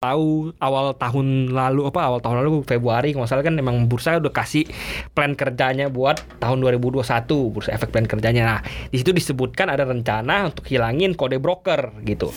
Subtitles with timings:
[0.00, 4.32] tahu awal tahun lalu apa awal tahun lalu Februari kalau salah kan memang bursa udah
[4.32, 4.64] kasih
[5.12, 7.04] plan kerjanya buat tahun 2021
[7.52, 8.42] bursa efek plan kerjanya.
[8.48, 12.32] Nah, di situ disebutkan ada rencana untuk hilangin kode broker gitu.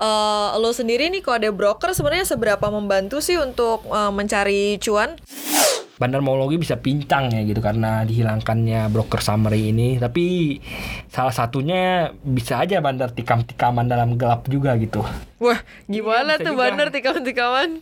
[0.00, 5.20] Eh, lo sendiri nih kode broker sebenarnya seberapa membantu sih untuk eh, mencari cuan?
[5.96, 9.96] Bandar Mologi bisa pincang ya gitu karena dihilangkannya broker summary ini.
[9.96, 10.60] Tapi
[11.08, 15.00] salah satunya bisa aja bandar tikam-tikaman dalam gelap juga gitu.
[15.40, 15.56] Wah,
[15.88, 16.62] gimana Iya, tuh juga.
[16.68, 17.80] bandar tikam-tikaman?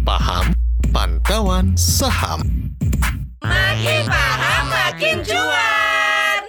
[0.00, 0.56] Paham
[0.88, 2.40] pantauan saham.
[3.44, 6.42] Makin paham makin cuan.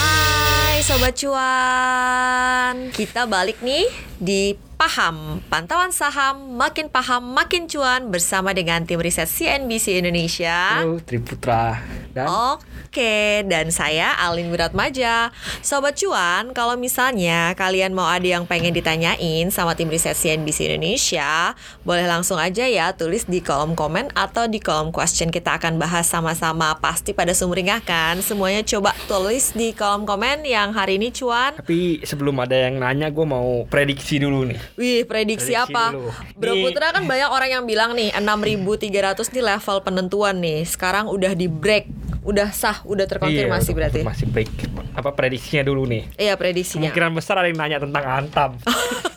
[0.00, 3.84] Hai sobat cuan, kita balik nih
[4.20, 10.80] di Paham Pantauan Saham Makin Paham Makin Cuan bersama dengan tim riset CNBC Indonesia.
[10.80, 11.84] Halo Triputra
[12.16, 12.56] dan
[12.88, 15.30] Oke, dan saya Alin Wiratmaja.
[15.62, 21.54] Sobat cuan, kalau misalnya kalian mau ada yang pengen ditanyain sama tim riset CNBC Indonesia,
[21.86, 26.10] boleh langsung aja ya tulis di kolom komen atau di kolom question kita akan bahas
[26.10, 26.74] sama-sama.
[26.82, 28.18] Pasti pada sumringah kan?
[28.26, 31.54] Semuanya coba tulis di kolom komen yang hari ini cuan.
[31.62, 34.58] tapi sebelum ada yang nanya gue mau prediksi dulu nih.
[34.80, 35.94] Wih, prediksi, Prediksi apa?
[35.94, 36.10] dulu.
[36.34, 36.52] Bro.
[36.64, 40.64] Putra kan banyak orang yang bilang nih 6.300 nih level penentuan nih.
[40.66, 41.86] Sekarang udah di break,
[42.24, 44.00] udah sah, udah terkonfirmasi Iya, berarti.
[44.02, 44.50] Masih break.
[44.96, 46.08] Apa prediksinya dulu nih?
[46.18, 46.90] Iya prediksinya.
[46.90, 48.50] Kemungkinan besar ada yang nanya tentang Antam.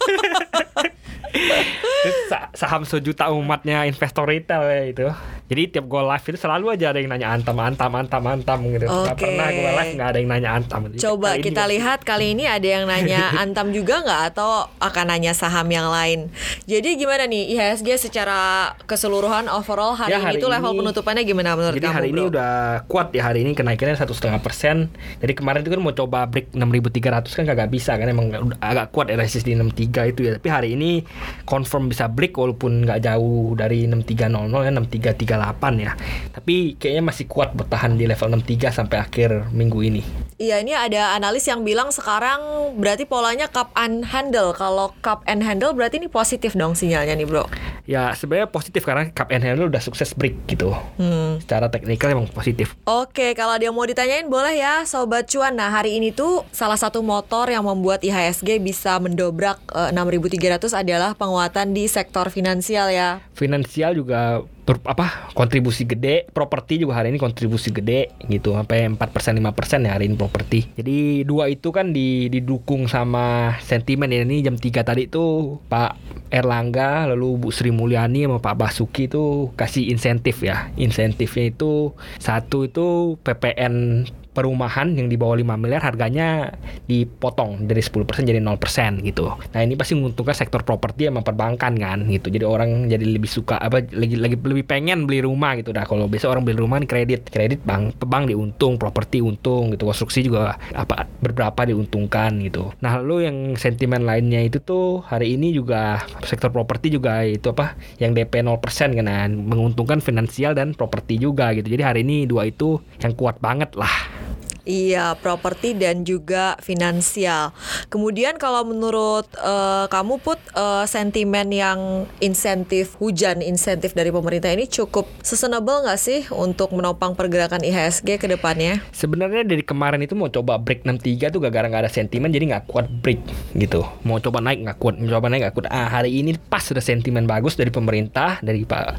[2.54, 5.08] Saham sejuta umatnya investor retail ya itu.
[5.44, 8.86] Jadi tiap gue live itu selalu aja ada yang nanya Antam, Antam, Antam, Antam gitu.
[8.86, 9.22] Gak Oke.
[9.22, 10.82] pernah gue live nggak ada yang nanya Antam.
[10.92, 15.06] Coba kali ini kita lihat kali ini ada yang nanya Antam juga nggak atau akan
[15.08, 16.28] nanya saham yang lain.
[16.66, 18.40] Jadi gimana nih IHSG secara
[18.84, 21.96] keseluruhan overall hari, Ya, hari ini tuh level ini- penutupannya gimana menurut Jadi kamu?
[21.96, 22.32] hari ini bro?
[22.32, 22.52] udah
[22.86, 24.90] kuat ya hari ini kenaikannya satu setengah persen.
[25.20, 28.28] Jadi kemarin itu kan mau coba break 6.300 kan kagak bisa kan emang
[28.60, 29.78] agak kuat ya resist di 63
[30.10, 30.32] itu ya.
[30.36, 31.04] Tapi hari ini
[31.44, 35.92] confirm bisa break walaupun nggak jauh dari 6300 ya 6338 ya.
[36.34, 40.02] Tapi kayaknya masih kuat bertahan di level 63 sampai akhir minggu ini.
[40.42, 44.52] Iya ini ada analis yang bilang sekarang berarti polanya cup and handle.
[44.52, 47.46] Kalau cup and handle berarti ini positif dong sinyalnya nih bro.
[47.84, 50.72] Ya sebenarnya positif karena cup and handle udah sukses break gitu.
[51.00, 51.40] Hmm.
[51.44, 52.76] Secara teknikal emang positif.
[52.88, 55.56] Oke, kalau yang mau ditanyain boleh ya Sobat Cuan.
[55.56, 61.13] Nah hari ini tuh salah satu motor yang membuat IHSG bisa mendobrak eh, 6.300 adalah
[61.16, 63.22] penguatan di sektor finansial ya.
[63.34, 66.28] finansial juga ber, apa kontribusi gede.
[66.32, 68.56] Properti juga hari ini kontribusi gede gitu.
[68.56, 70.72] Sampai 4% 5% ya hari ini properti.
[70.80, 74.10] Jadi dua itu kan di, didukung sama sentimen.
[74.10, 76.00] Ya ini jam 3 tadi tuh Pak
[76.34, 80.72] Erlangga lalu Bu Sri Mulyani sama Pak Basuki itu kasih insentif ya.
[80.80, 86.52] Insentifnya itu satu itu PPN perumahan yang di bawah 5 miliar harganya
[86.90, 89.30] dipotong dari 10% jadi 0% gitu.
[89.30, 92.34] Nah, ini pasti menguntungkan sektor properti sama perbankan kan gitu.
[92.34, 95.86] Jadi orang jadi lebih suka apa lagi lagi lebih pengen beli rumah gitu dah.
[95.86, 99.86] Kalau biasa orang beli rumah kredit, kredit bank bank diuntung, properti untung gitu.
[99.86, 102.74] Konstruksi juga apa beberapa diuntungkan gitu.
[102.82, 107.78] Nah, lalu yang sentimen lainnya itu tuh hari ini juga sektor properti juga itu apa
[108.02, 108.58] yang DP 0%
[108.98, 111.70] kan nah, menguntungkan finansial dan properti juga gitu.
[111.70, 114.23] Jadi hari ini dua itu yang kuat banget lah.
[114.64, 117.52] Iya, properti dan juga finansial.
[117.92, 124.64] Kemudian kalau menurut eh, kamu put eh, sentimen yang insentif hujan insentif dari pemerintah ini
[124.72, 128.80] cukup sustainable nggak sih untuk menopang pergerakan IHSG ke depannya?
[128.96, 132.72] Sebenarnya dari kemarin itu mau coba break 63 tuh gara-gara nggak ada sentimen jadi nggak
[132.72, 133.20] kuat break
[133.60, 133.84] gitu.
[134.08, 135.68] Mau coba naik nggak kuat, mau coba naik nggak kuat.
[135.76, 138.96] Ah hari ini pas ada sentimen bagus dari pemerintah, dari Pak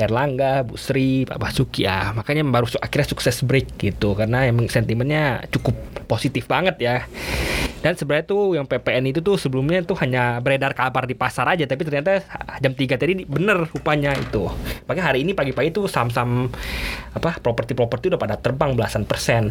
[0.00, 2.16] Erlangga, Bu Sri, Pak Basuki ya.
[2.16, 4.72] Makanya baru akhirnya sukses break gitu karena emang
[5.50, 5.74] cukup
[6.06, 6.96] positif banget ya.
[7.82, 11.66] Dan sebenarnya tuh yang PPN itu tuh sebelumnya tuh hanya beredar kabar di pasar aja
[11.66, 12.22] tapi ternyata
[12.62, 14.46] jam 3 tadi bener rupanya itu.
[14.86, 16.46] Makanya hari ini pagi-pagi tuh saham-saham
[17.18, 19.50] apa properti-properti udah pada terbang belasan persen.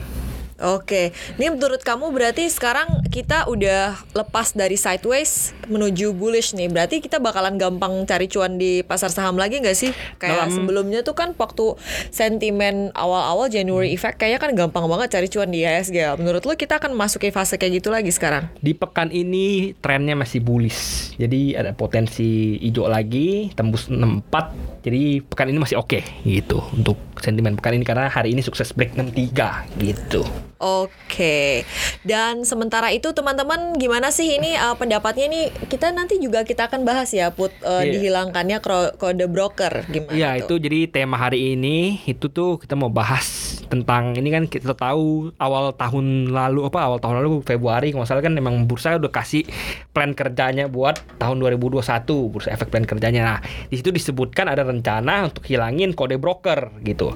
[0.62, 1.10] Oke,
[1.42, 6.70] ini menurut kamu berarti sekarang kita udah lepas dari sideways menuju bullish nih.
[6.70, 9.90] Berarti kita bakalan gampang cari cuan di pasar saham lagi nggak sih?
[10.22, 11.74] Kayak Dalam- sebelumnya tuh kan waktu
[12.14, 15.98] sentimen awal-awal January effect kayaknya kan gampang banget cari cuan di IHSG.
[16.22, 18.46] Menurut lo kita akan masuki fase kayak gitu lagi sekarang?
[18.62, 21.18] Di pekan ini trennya masih bullish.
[21.18, 24.86] Jadi ada potensi hijau lagi tembus 64.
[24.86, 28.94] Jadi pekan ini masih oke gitu untuk sentimen pekan ini karena hari ini sukses break
[28.94, 30.22] 63 gitu.
[30.62, 31.66] Oke.
[32.02, 36.82] Dan sementara itu teman-teman gimana sih ini uh, pendapatnya nih kita nanti juga kita akan
[36.82, 37.98] bahas ya put uh, Iya.
[37.98, 40.62] dihilangkannya kro- kode broker gimana Iya tuh?
[40.62, 43.26] itu jadi tema hari ini itu tuh kita mau bahas
[43.66, 48.20] tentang ini kan kita tahu awal tahun lalu apa awal tahun lalu Februari kalau salah
[48.20, 49.48] kan memang bursa udah kasih
[49.90, 51.82] plan kerjanya buat tahun 2021
[52.28, 53.22] bursa efek plan kerjanya.
[53.26, 57.16] Nah di situ disebutkan ada rencana untuk hilangin kode broker gitu.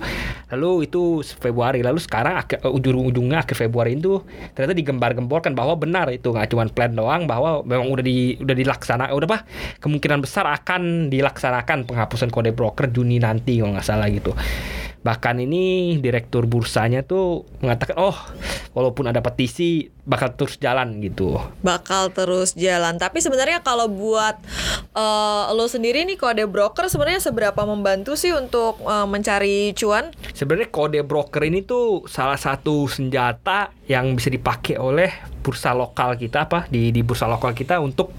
[0.49, 2.63] Lalu itu Februari lalu sekarang akhir-
[3.39, 4.23] akhir Februari itu
[4.55, 9.11] ternyata digembar-gemborkan bahwa benar itu nggak cuma plan doang bahwa memang udah di udah dilaksana
[9.11, 9.39] udah apa
[9.79, 14.31] kemungkinan besar akan dilaksanakan penghapusan kode broker Juni nanti kalau nggak salah gitu.
[15.05, 18.17] Bahkan ini direktur bursanya tuh mengatakan oh
[18.73, 21.37] walaupun ada petisi bakal terus jalan gitu.
[21.61, 22.97] bakal terus jalan.
[22.97, 24.41] Tapi sebenarnya kalau buat
[24.97, 30.09] uh, lo sendiri nih kode broker sebenarnya seberapa membantu sih untuk uh, mencari cuan?
[30.33, 36.49] Sebenarnya kode broker ini tuh salah satu senjata yang bisa dipakai oleh bursa lokal kita
[36.49, 38.17] apa di di bursa lokal kita untuk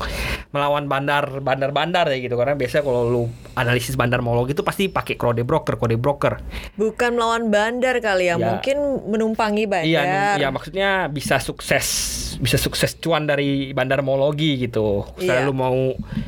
[0.48, 4.86] melawan bandar bandar bandar ya gitu karena biasanya kalau lu analisis bandar mall gitu pasti
[4.86, 6.38] pakai kode broker kode broker
[6.76, 8.46] Bukan melawan bandar kali ya, Ya.
[8.46, 9.90] mungkin menumpangi bandar.
[9.90, 15.48] iya iya maksudnya bisa sukses bisa sukses cuan dari bandarmologi gitu misalnya Iya.
[15.48, 15.78] lu mau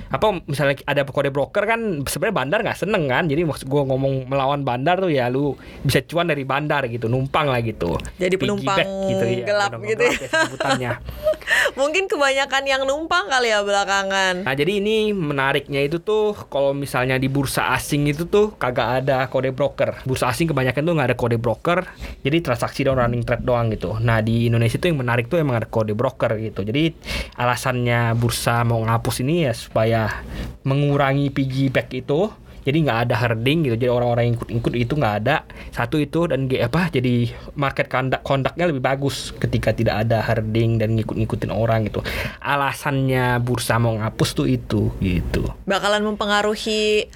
[0.09, 4.29] apa misalnya ada kode broker kan sebenarnya bandar nggak seneng kan jadi maksud gua ngomong
[4.29, 8.79] melawan bandar tuh ya lu bisa cuan dari bandar gitu numpang lah gitu Jadi penumpang
[8.79, 10.13] iya, gelap penumpang gitu ya.
[10.17, 10.91] gelap sebutannya.
[11.81, 14.45] mungkin kebanyakan yang numpang kali ya belakangan.
[14.45, 19.27] Nah jadi ini menariknya itu tuh kalau misalnya di bursa asing itu tuh kagak ada
[19.31, 20.03] kode broker.
[20.05, 21.89] Bursa asing kebanyakan tuh nggak ada kode broker.
[22.23, 23.97] Jadi transaksi doang running trade doang gitu.
[24.01, 26.63] Nah di Indonesia tuh yang menarik tuh emang ada kode broker gitu.
[26.63, 26.95] Jadi
[27.35, 30.23] alasannya bursa mau ngapus ini ya supaya
[30.63, 32.31] mengurangi piggyback itu.
[32.69, 33.81] Jadi nggak ada herding gitu.
[33.81, 35.41] Jadi orang-orang yang ikut-ikut itu nggak ada.
[35.73, 36.93] Satu itu dan apa?
[36.93, 42.05] Jadi market conduct lebih bagus ketika tidak ada herding dan ngikut-ngikutin orang gitu.
[42.45, 45.49] Alasannya bursa mau ngapus tuh itu gitu.
[45.65, 47.09] Bakalan mempengaruhi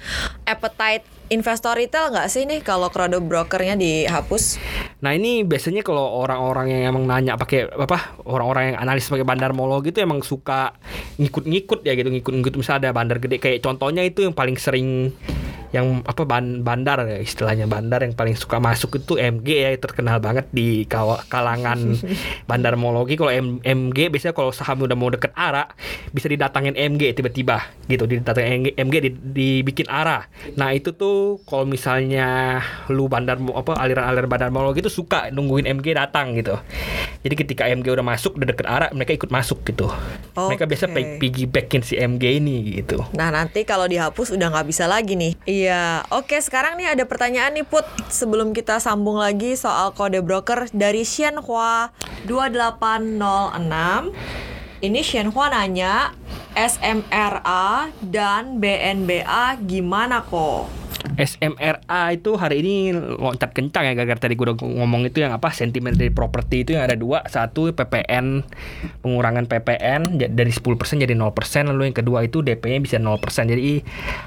[0.49, 4.61] appetite investor retail nggak sih nih kalau kode brokernya dihapus?
[5.01, 9.51] Nah ini biasanya kalau orang-orang yang emang nanya pakai apa orang-orang yang analis pakai bandar
[9.51, 10.77] molo gitu emang suka
[11.17, 15.11] ngikut-ngikut ya gitu ngikut-ngikut misalnya ada bandar gede kayak contohnya itu yang paling sering
[15.73, 20.21] yang apa ban- bandar ya istilahnya bandar yang paling suka masuk itu MG ya terkenal
[20.21, 21.97] banget di kalangan
[22.49, 23.17] bandar mologi.
[23.17, 25.65] Kalau M- MG biasanya kalau saham udah mau deket ARA
[26.09, 31.65] bisa didatangin MG tiba-tiba gitu didatangin MG, MG di- dibikin ARA nah itu tuh kalau
[31.65, 36.53] misalnya lu bandar apa aliran-aliran bandar mologi itu suka nungguin MG datang gitu.
[37.23, 39.89] Jadi ketika MG udah masuk udah deket ARA mereka ikut masuk gitu.
[40.35, 43.01] Mereka biasa piggybackin si MG ini gitu.
[43.15, 45.33] Nah nanti kalau dihapus udah nggak bisa lagi nih.
[45.43, 45.62] Iya,
[46.11, 51.07] oke sekarang nih ada pertanyaan nih Put sebelum kita sambung lagi soal kode broker dari
[51.07, 51.93] Xianhua
[52.27, 54.11] 2806.
[54.83, 56.11] Ini Xianhua nanya
[56.53, 60.82] SMRA dan BNBA gimana kok?
[61.13, 65.53] SMRA itu hari ini loncat kencang ya gara-gara tadi gue udah ngomong itu yang apa
[65.53, 67.21] sentimen dari properti itu yang ada dua.
[67.29, 68.41] Satu PPN
[69.05, 73.19] pengurangan PPN dari 10% jadi 0% lalu yang kedua itu DP-nya bisa 0%
[73.49, 73.83] jadi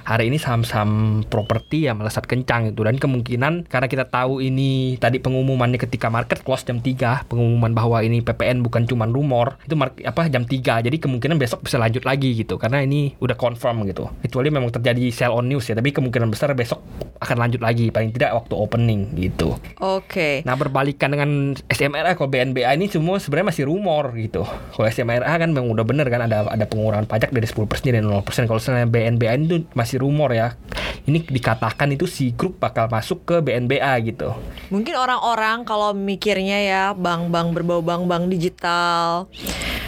[0.07, 5.19] hari ini saham-saham properti ya melesat kencang itu dan kemungkinan karena kita tahu ini tadi
[5.19, 9.97] pengumumannya ketika market close jam 3 pengumuman bahwa ini PPN bukan cuma rumor itu mar-
[10.05, 14.09] apa jam 3 jadi kemungkinan besok bisa lanjut lagi gitu karena ini udah confirm gitu.
[14.23, 16.76] Kecuali memang terjadi sell on news ya tapi kemungkinan besar besok
[17.17, 20.41] akan lanjut lagi paling tidak waktu opening gitu Oke.
[20.43, 21.31] Nah berbalikan dengan
[21.67, 24.45] SMRA kalau BNBA ini semua sebenarnya masih rumor gitu.
[24.45, 28.21] Kalau SMRA kan memang udah bener kan ada ada pengurangan pajak dari 10% jadi 0%.
[28.45, 30.57] Kalau misalnya BNBA itu masih rumor ya.
[31.05, 34.35] Ini dikatakan itu si grup bakal masuk ke BNBA gitu.
[34.69, 39.31] Mungkin orang-orang kalau mikirnya ya bank-bank berbau bank-bank digital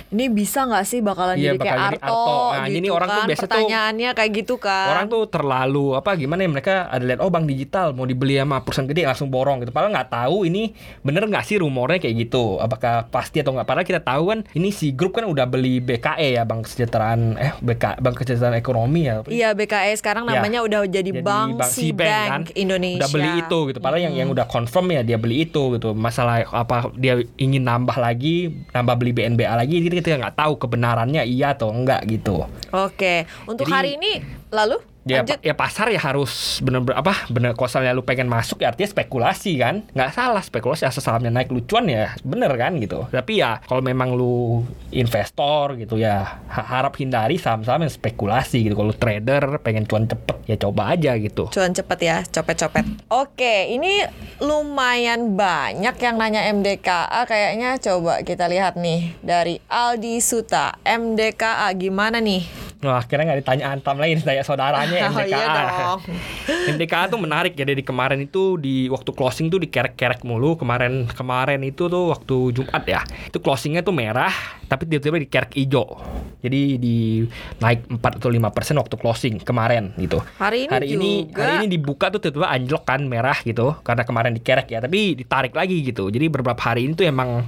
[0.09, 2.33] ini bisa nggak sih bakalan Iya, jadi kayak bakal jadi Arto, Arto.
[2.49, 3.27] Nah, gitu jadi orang tuh kan?
[3.27, 4.89] biasa tuh- Pertanyaannya kayak gitu kan.
[4.89, 8.63] Orang tuh terlalu apa gimana ya mereka ada lihat oh bank digital mau dibeli sama
[8.63, 9.71] perusahaan gede langsung borong gitu.
[9.71, 10.71] Padahal nggak tahu ini
[11.01, 12.59] bener nggak sih rumornya kayak gitu.
[12.59, 13.65] Apakah pasti atau nggak?
[13.65, 17.53] Padahal kita tahu kan ini si grup kan udah beli BKE ya Bank Kesejahteraan eh
[17.59, 19.27] BK Bank Kesejahteraan Ekonomi ya.
[19.27, 20.37] Iya BKE sekarang Ya.
[20.37, 23.01] namanya udah jadi, Bank Si Bank Indonesia.
[23.01, 23.09] kan?
[23.09, 26.45] udah beli itu gitu padahal yang yang udah confirm ya dia beli itu gitu masalah
[26.45, 31.51] apa dia ingin nambah lagi nambah beli BNBA lagi jadi kita nggak tahu kebenarannya iya
[31.51, 34.21] atau enggak gitu Oke, untuk Jadi- hari ini
[34.51, 34.77] lalu
[35.09, 35.41] Ya, Lanjut.
[35.41, 39.57] ya pasar ya harus bener-bener apa bener kalau misalnya lu pengen masuk ya artinya spekulasi
[39.57, 43.81] kan nggak salah spekulasi asal sahamnya naik lucuan ya bener kan gitu tapi ya kalau
[43.81, 49.89] memang lu investor gitu ya ha- harap hindari saham-saham yang spekulasi gitu kalau trader pengen
[49.89, 52.85] cuan cepet ya coba aja gitu Cuan cepet ya, copet-copet.
[53.09, 54.05] Oke, ini
[54.39, 57.25] lumayan banyak yang nanya MDKA.
[57.25, 60.77] Kayaknya coba kita lihat nih dari Aldi Suta.
[60.83, 62.68] MDKA gimana nih?
[62.79, 65.27] Wah, akhirnya nggak ditanya Antam lagi, ditanya saudaranya Oh, MDKA.
[65.27, 66.01] iya dong.
[66.79, 70.55] MDKA tuh menarik ya dari kemarin itu di waktu closing tuh dikerek-kerek mulu.
[70.55, 73.01] Kemarin kemarin itu tuh waktu Jumat ya.
[73.27, 74.31] Itu closingnya tuh merah,
[74.71, 75.99] tapi tiba-tiba dikerek hijau.
[76.39, 77.27] Jadi di
[77.59, 80.23] naik 4 atau 5 persen waktu closing kemarin gitu.
[80.39, 81.43] Hari ini ini juga.
[81.43, 85.55] hari ini dibuka tuh tiba-tiba anjlok kan merah gitu karena kemarin dikerek ya tapi ditarik
[85.55, 87.45] lagi gitu jadi beberapa hari ini tuh emang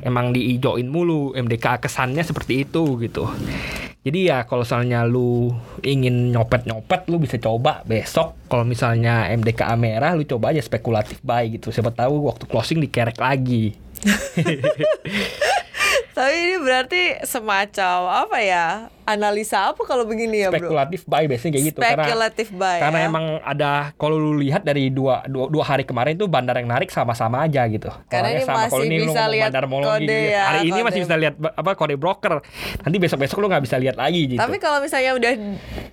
[0.00, 3.28] emang diijoin mulu MDK kesannya seperti itu gitu
[4.00, 8.38] jadi ya kalau misalnya lu ingin nyopet-nyopet lu bisa coba besok.
[8.46, 11.74] Kalau misalnya MDKA merah lu coba aja spekulatif buy gitu.
[11.74, 13.76] Siapa tahu waktu closing dikerek lagi.
[16.16, 18.88] Tapi ini berarti semacam apa ya?
[19.06, 20.58] Analisa apa kalau begini ya, Bro?
[20.58, 22.78] spekulatif buy biasanya kayak gitu karena Spekulatif buy.
[22.82, 23.06] karena ya.
[23.06, 26.90] emang ada kalau lu lihat dari dua, dua dua hari kemarin tuh bandar yang narik
[26.90, 27.86] sama-sama aja gitu.
[28.10, 28.58] Karena Orangnya ini sama.
[28.66, 30.34] Masih ini bisa lihat bandarmologi kode gitu.
[30.34, 30.86] ya, hari ini kode.
[30.90, 32.34] masih bisa lihat apa kode broker.
[32.82, 34.40] Nanti besok besok lu nggak bisa lihat lagi gitu.
[34.42, 35.32] Tapi kalau misalnya udah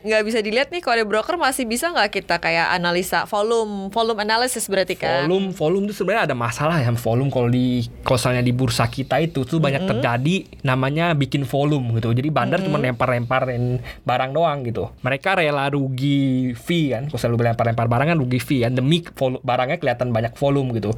[0.04, 4.66] nggak bisa dilihat nih kode broker masih bisa nggak kita kayak analisa volume volume analysis
[4.68, 5.30] berarti kan?
[5.30, 9.22] volume volume tuh sebenarnya ada masalah ya volume kalau di kalau misalnya di bursa kita
[9.24, 14.90] itu tuh banyak terjadi namanya bikin volume gitu jadi bandar cuma lempar-lemparin barang doang gitu.
[15.04, 17.10] Mereka rela rugi fee kan.
[17.12, 18.74] Kalau selalu lempar-lempar barang kan rugi fee kan.
[18.76, 19.04] Demi
[19.44, 20.92] barangnya kelihatan banyak volume gitu.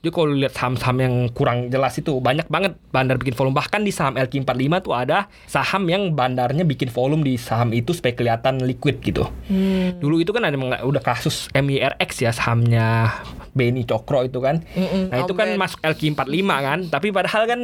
[0.00, 3.56] Jadi kalau lihat saham-saham yang kurang jelas itu banyak banget bandar bikin volume.
[3.56, 8.14] Bahkan di saham LQ45 tuh ada saham yang bandarnya bikin volume di saham itu supaya
[8.16, 9.28] kelihatan liquid gitu.
[10.00, 13.10] Dulu itu kan ada udah kasus MIRX ya sahamnya
[13.50, 14.62] Beni Cokro itu kan.
[14.62, 15.58] Mm-mm, nah itu kan Ben.
[15.58, 16.78] masuk LQ45 kan.
[16.86, 17.60] Tapi padahal kan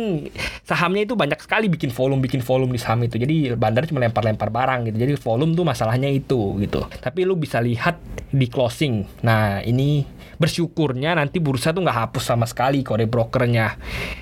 [0.67, 3.17] sahamnya itu banyak sekali bikin volume bikin volume di saham itu.
[3.17, 4.97] Jadi bandar cuma lempar-lempar barang gitu.
[4.99, 6.83] Jadi volume tuh masalahnya itu gitu.
[6.91, 7.99] Tapi lu bisa lihat
[8.31, 9.07] di closing.
[9.23, 10.03] Nah ini
[10.37, 13.79] bersyukurnya nanti bursa tuh nggak hapus sama sekali kode brokernya.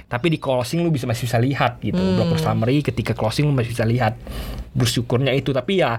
[0.07, 1.99] Tapi di closing lu bisa masih bisa lihat gitu.
[1.99, 2.21] Hmm.
[2.21, 4.15] broker summary ketika closing lu masih bisa lihat.
[4.77, 5.51] Bersyukurnya itu.
[5.51, 5.99] Tapi ya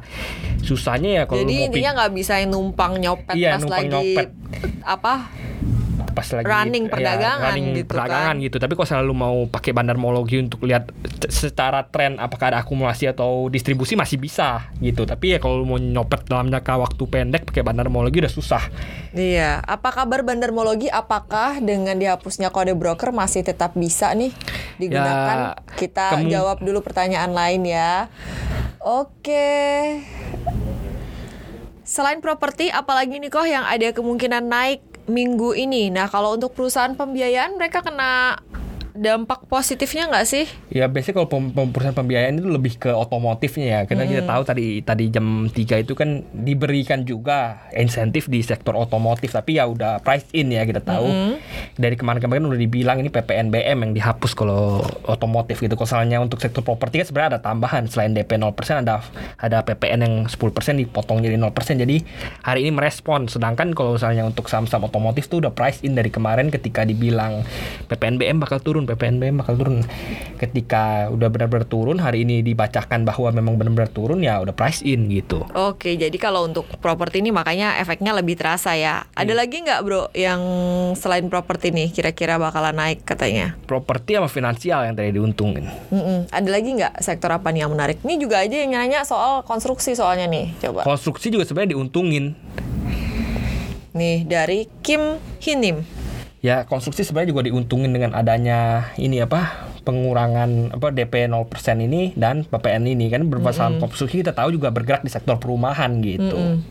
[0.63, 4.27] susahnya ya kalau Jadi intinya nggak bisa numpang nyopet Iya, pas numpang lagi nyopet.
[4.85, 5.13] apa?
[6.15, 8.45] Pas lagi Running ya, perdagangan running gitu perdagangan kan.
[8.47, 8.57] gitu.
[8.63, 10.87] Tapi kalau selalu mau pakai bandarmologi untuk lihat
[11.27, 15.03] secara tren apakah ada akumulasi atau distribusi masih bisa gitu.
[15.03, 18.63] Tapi ya kalau mau nyopet dalam jangka waktu pendek pakai bandarmologi udah susah.
[19.11, 19.59] Iya.
[19.67, 20.87] Apa kabar bandarmologi?
[20.87, 24.31] Apakah dengan dihapusnya kode broker masih tetap bisa nih
[24.79, 25.59] digunakan?
[25.59, 28.07] Ya, Kita jawab dulu pertanyaan lain ya.
[28.79, 29.99] Oke.
[31.85, 35.93] Selain properti, apalagi nih kok yang ada kemungkinan naik minggu ini?
[35.93, 38.39] Nah, kalau untuk perusahaan pembiayaan mereka kena
[38.95, 40.47] dampak positifnya nggak sih?
[40.71, 43.79] Ya biasanya kalau pem- perusahaan pembiayaan itu lebih ke otomotifnya ya.
[43.83, 49.35] Karena kita tahu tadi tadi jam 3 itu kan diberikan juga insentif di sektor otomotif
[49.35, 51.05] tapi ya udah price in ya kita tahu.
[51.75, 55.75] Dari kemarin-kemarin udah dibilang ini PPNBM yang dihapus kalau otomotif gitu.
[55.75, 59.03] Kalau misalnya untuk sektor properti kan sebenarnya ada tambahan selain DP 0% ada
[59.35, 60.39] ada PPN yang 10%
[60.79, 61.51] dipotong jadi 0%.
[61.83, 62.01] Jadi
[62.41, 66.47] hari ini merespon sedangkan kalau misalnya untuk saham-saham otomotif tuh udah price in dari kemarin
[66.47, 67.43] ketika dibilang
[67.91, 69.81] PPNBM bakal turun, PPNBM bakal turun.
[70.37, 75.09] Ketika udah benar-benar turun, hari ini dibacakan bahwa memang benar-benar turun ya udah price in
[75.09, 75.43] gitu.
[75.53, 79.07] Oke, jadi kalau untuk properti ini makanya efeknya lebih terasa ya.
[79.17, 80.41] Ada lagi nggak bro yang
[80.93, 83.57] selain properti nih kira-kira bakalan naik katanya?
[83.65, 85.65] Properti sama finansial yang tadi diuntungin.
[85.89, 86.29] Mm-mm.
[86.29, 87.97] Ada lagi nggak sektor apa nih yang menarik?
[88.05, 90.53] Ini juga aja yang nanya soal konstruksi soalnya nih.
[90.61, 90.85] Coba.
[90.85, 92.37] Konstruksi juga sebenarnya diuntungin.
[93.95, 96.04] Nih dari Kim Hinim.
[96.45, 101.49] Ya konstruksi sebenarnya juga diuntungin dengan adanya ini apa pengurangan apa DP 0%
[101.81, 105.97] ini dan PPN ini kan beberapa saham konstruksi kita tahu juga bergerak di sektor perumahan
[106.05, 106.61] gitu.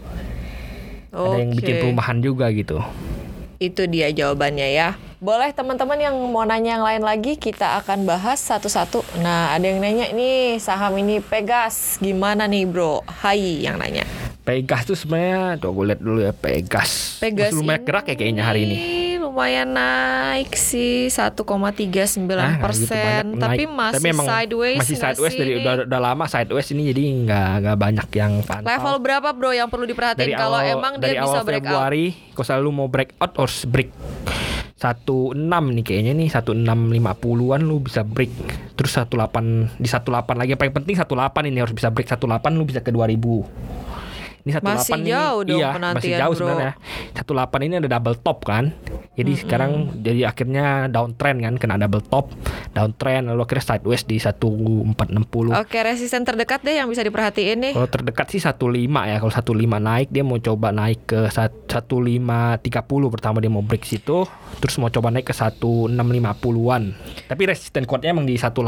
[1.10, 2.78] Ada yang bikin perumahan juga gitu.
[3.58, 4.94] Itu dia jawabannya ya.
[5.18, 9.02] Boleh teman-teman yang mau nanya yang lain lagi kita akan bahas satu-satu.
[9.26, 13.02] Nah, ada yang nanya ini saham ini Pegas gimana nih bro?
[13.10, 14.06] Hai yang nanya.
[14.46, 17.18] Pegas tuh sebenarnya tuh gue lihat dulu ya Pegas.
[17.18, 19.03] Pegas Masih lumayan ini gerak ya kayaknya hari ini.
[19.34, 21.42] Lumayan naik sih 1,39
[22.38, 23.74] Ah, nggak persen, gitu tapi naik.
[23.74, 28.08] masih Tapi sideways masih sideways dari udah, udah lama sideways ini jadi nggak nggak banyak
[28.14, 28.70] yang pantau.
[28.70, 31.58] Level berapa bro yang perlu diperhatiin dari kalau awal, emang dari dia bisa awal break
[31.58, 31.66] out?
[31.66, 33.90] Februari kalau selalu mau break out harus break
[34.84, 38.32] 16 nih kayaknya nih 1650-an lu bisa break
[38.76, 42.64] terus 18 di 18 lagi yang paling penting 18 ini harus bisa break 18 lu
[42.68, 43.93] bisa ke 2000
[44.44, 46.40] Ini 18 Masih nih, jauh dong iya, masih jauh bro.
[46.44, 46.72] sebenarnya.
[47.16, 48.76] 18 ini ada double top kan.
[49.16, 49.72] Jadi sekarang
[50.04, 52.28] jadi akhirnya downtrend kan kena double top,
[52.76, 55.48] downtrend lalu akhirnya sideways di 1460.
[55.54, 57.72] Oke, resisten terdekat deh yang bisa diperhatiin nih.
[57.72, 59.16] Kalau terdekat sih 15 ya.
[59.16, 62.60] Kalau 15 naik dia mau coba naik ke sat- 1530
[63.10, 64.28] pertama dia mau break situ,
[64.60, 66.82] terus mau coba naik ke 1650-an.
[67.26, 68.60] Tapi resisten kuatnya emang di 18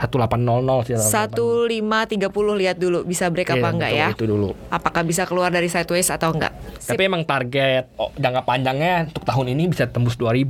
[0.00, 0.94] 1800 sih.
[0.98, 4.08] 1530 lihat dulu bisa break Iya, apa enggak coba ya?
[4.10, 4.50] Itu dulu.
[4.72, 6.56] Apakah bisa keluar dari sideways atau enggak?
[6.80, 6.96] Sip.
[6.96, 10.48] Tapi emang target oh, jangka panjangnya untuk tahun ini bisa tembus 2000.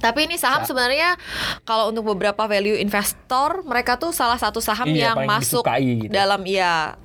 [0.00, 1.14] Tapi ini saham sebenarnya
[1.62, 6.10] kalau untuk beberapa value investor mereka tuh salah satu saham Iya, yang masuk disukai gitu.
[6.10, 6.98] dalam ya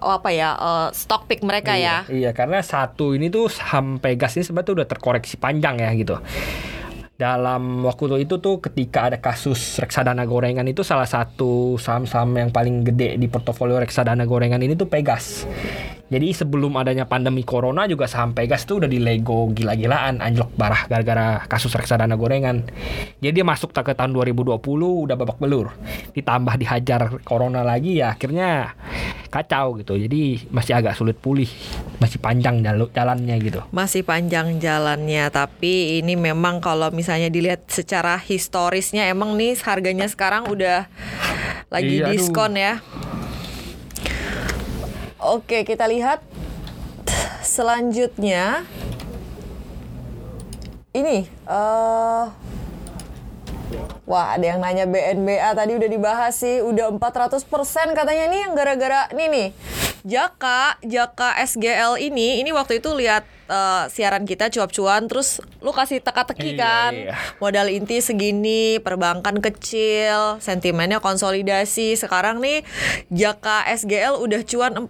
[0.00, 2.04] apa ya eh, stock pick mereka ya.
[2.10, 6.16] Iya, karena satu ini tuh saham Pegas ini sebenarnya udah terkoreksi panjang ya gitu.
[7.20, 12.80] Dalam waktu itu tuh ketika ada kasus reksadana gorengan itu salah satu saham-saham yang paling
[12.80, 15.44] gede di portofolio reksadana gorengan ini tuh Pegas.
[16.10, 20.88] Jadi sebelum adanya pandemi corona juga saham Pegas tuh udah di Lego gila-gilaan anjlok parah
[20.88, 22.64] gara-gara kasus reksadana gorengan.
[23.20, 25.76] Jadi dia masuk ke tahun 2020 udah babak belur.
[26.16, 28.72] Ditambah dihajar corona lagi ya akhirnya
[29.30, 29.94] kacau gitu.
[29.94, 31.46] Jadi masih agak sulit pulih.
[32.02, 33.60] Masih panjang jalannya gitu.
[33.70, 40.46] Masih panjang jalannya, tapi ini memang kalau misalnya dilihat secara historisnya emang nih harganya sekarang
[40.46, 40.86] udah
[41.72, 42.12] lagi Iya, aduh.
[42.14, 42.78] diskon ya.
[45.20, 46.22] Oke, kita lihat
[47.42, 48.62] selanjutnya.
[50.90, 52.26] Ini eh
[54.10, 57.46] Wah, ada yang nanya BNBA tadi udah dibahas sih, udah 400%
[57.94, 59.48] katanya nih yang gara-gara nih nih.
[60.02, 65.98] Jaka, Jaka SGL ini, ini waktu itu lihat eh, siaran kita cuap-cuan terus lu kasih
[66.00, 66.92] teka-teki Iya, kan.
[66.94, 67.14] iya.
[67.36, 71.98] Modal inti segini, perbankan kecil, sentimennya konsolidasi.
[71.98, 72.62] Sekarang nih
[73.10, 74.86] Jaka SGL udah cuan 400%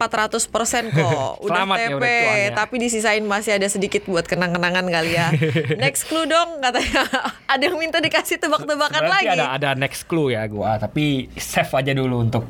[0.93, 1.33] kok.
[1.45, 2.51] Udah Selamat ya, TP, udah cuan ya.
[2.55, 5.33] tapi disisain masih ada sedikit buat kenang-kenangan kali ya.
[5.83, 7.03] Next clue dong katanya.
[7.53, 9.27] ada yang minta dikasih tebak-tebakan lagi.
[9.27, 12.45] ada ada next clue ya gua, tapi save aja dulu untuk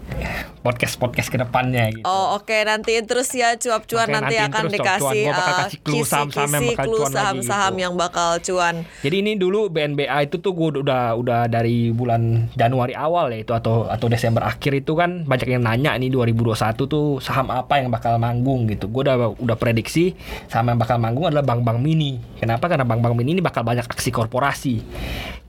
[0.60, 2.04] podcast-podcast ke depannya gitu.
[2.04, 5.24] Oh oke nantiin terus ya cuap-cuan Oke, nanti nantiin akan dikasih cuap-cuan.
[5.24, 7.82] Gua bakal uh, kasih clue saham-saham yang bakal cuan lagi saham-saham gitu.
[7.84, 8.74] yang bakal cuan.
[9.04, 13.52] Jadi ini dulu BNBA itu tuh gue udah udah dari bulan Januari awal ya itu
[13.54, 17.88] atau atau Desember akhir itu kan banyak yang nanya nih 2021 tuh saham apa yang
[17.92, 18.86] bakal manggung gitu.
[18.90, 20.14] Gue udah udah prediksi
[20.50, 22.20] saham yang bakal manggung adalah bank-bank mini.
[22.38, 22.66] Kenapa?
[22.66, 24.76] Karena bank-bank mini ini bakal banyak aksi korporasi.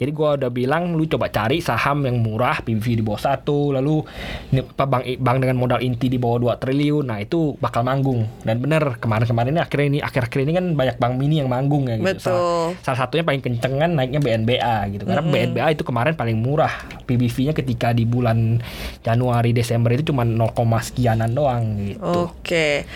[0.02, 4.02] Jadi gue udah bilang lu coba cari saham yang murah PBV di bawah satu lalu
[4.50, 7.06] ini apa bank bank dengan modal inti di bawah 2 triliun.
[7.06, 8.26] Nah, itu bakal manggung.
[8.42, 10.00] Dan bener kemarin-kemarin ini akhirnya ini
[10.32, 12.08] akhir-akhir ini kan banyak bank mini yang manggung ya gitu.
[12.08, 12.32] Betul.
[12.32, 15.04] Salah, salah satunya paling kenceng kan naiknya BNBA gitu.
[15.04, 16.72] Karena BNBA itu kemarin paling murah.
[17.04, 18.64] PBV-nya ketika di bulan
[19.04, 22.32] Januari Desember itu cuma 0, sekianan doang gitu.
[22.32, 22.88] Oke.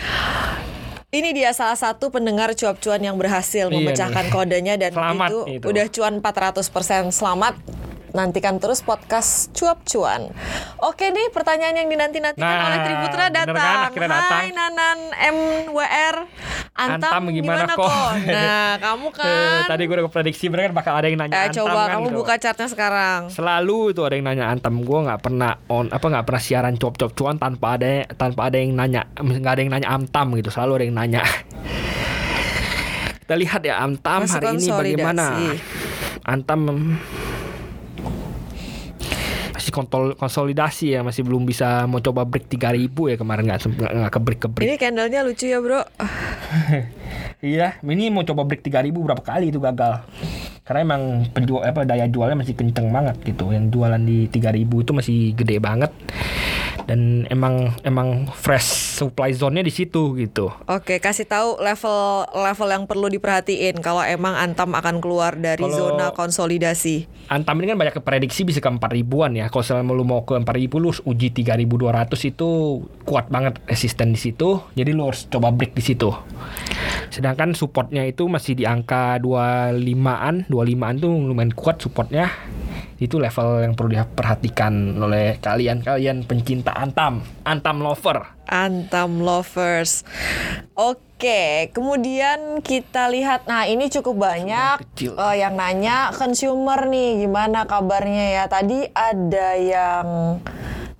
[1.06, 4.32] Ini dia salah satu pendengar cuap-cuan yang berhasil Iya memecahkan nih.
[4.32, 5.64] kodenya dan Selamat itu, itu.
[5.64, 7.54] udah cuan 400% selamat.
[8.16, 10.32] Nantikan terus podcast cuap-cuan.
[10.80, 13.32] Oke nih pertanyaan yang dinanti-nantikan Nah, oleh Triputra kan?
[13.36, 13.92] datang.
[13.92, 14.24] Datang.
[14.32, 16.16] Hai Nanan MWR.
[16.72, 17.92] Antam, Antam gimana kok?
[18.26, 19.68] Nah, kamu Eh, kan.
[19.68, 22.06] Tadi gue udah prediksi bener kan bakal ada yang nanya Eh, Antam coba kan kamu
[22.06, 22.16] gitu.
[22.16, 23.20] buka chartnya sekarang.
[23.28, 27.12] Selalu itu ada yang nanya Antam gue nggak pernah on apa nggak pernah siaran cop-cop
[27.12, 30.84] cuan tanpa ada tanpa ada yang nanya nggak ada yang nanya Antam gitu selalu ada
[30.84, 31.20] yang nanya.
[33.20, 35.24] Kita lihat ya Antam Masih hari ini bagaimana.
[36.24, 36.60] Antam
[40.16, 44.20] konsolidasi ya masih belum bisa mau coba break 3000 ya kemarin nggak nggak nggak ke
[44.24, 44.66] break ke break.
[44.66, 45.80] Ini candlenya lucu ya, Bro.
[47.40, 50.02] Iya, ini mau coba break 3000 berapa kali itu gagal.
[50.66, 53.54] Karena emang penjual apa daya jualnya masih kenceng banget gitu.
[53.54, 55.94] Yang jualan di 3000 itu masih gede banget.
[56.86, 60.54] Dan emang emang fresh supply zone-nya di situ gitu.
[60.70, 65.98] Oke, kasih tahu level level yang perlu diperhatiin kalau emang Antam akan keluar dari Kalau-
[65.98, 67.10] zona konsolidasi.
[67.26, 69.50] Antam ini kan banyak prediksi bisa ke 4 ribuan ya.
[69.50, 72.48] Kalau selama lu mau ke 4 ribu lu harus uji 3200 itu
[73.02, 74.62] kuat banget resisten di situ.
[74.78, 76.10] Jadi lu harus coba break di situ.
[77.16, 82.28] Sedangkan supportnya itu masih di angka 25-an, 25-an tuh lumayan kuat supportnya.
[83.00, 88.20] Itu level yang perlu diperhatikan oleh kalian-kalian pencinta Antam, Antam lover.
[88.44, 90.04] Antam lovers.
[90.76, 93.48] Oke, kemudian kita lihat.
[93.48, 98.44] Nah, ini cukup banyak eh, yang nanya consumer nih, gimana kabarnya ya?
[98.44, 100.06] Tadi ada yang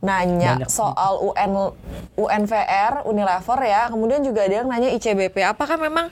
[0.06, 0.70] nanya Banyak.
[0.70, 1.74] soal UN
[2.14, 3.90] UNVR Unilever ya.
[3.90, 5.42] Kemudian juga ada yang nanya ICBP.
[5.42, 6.06] Apakah memang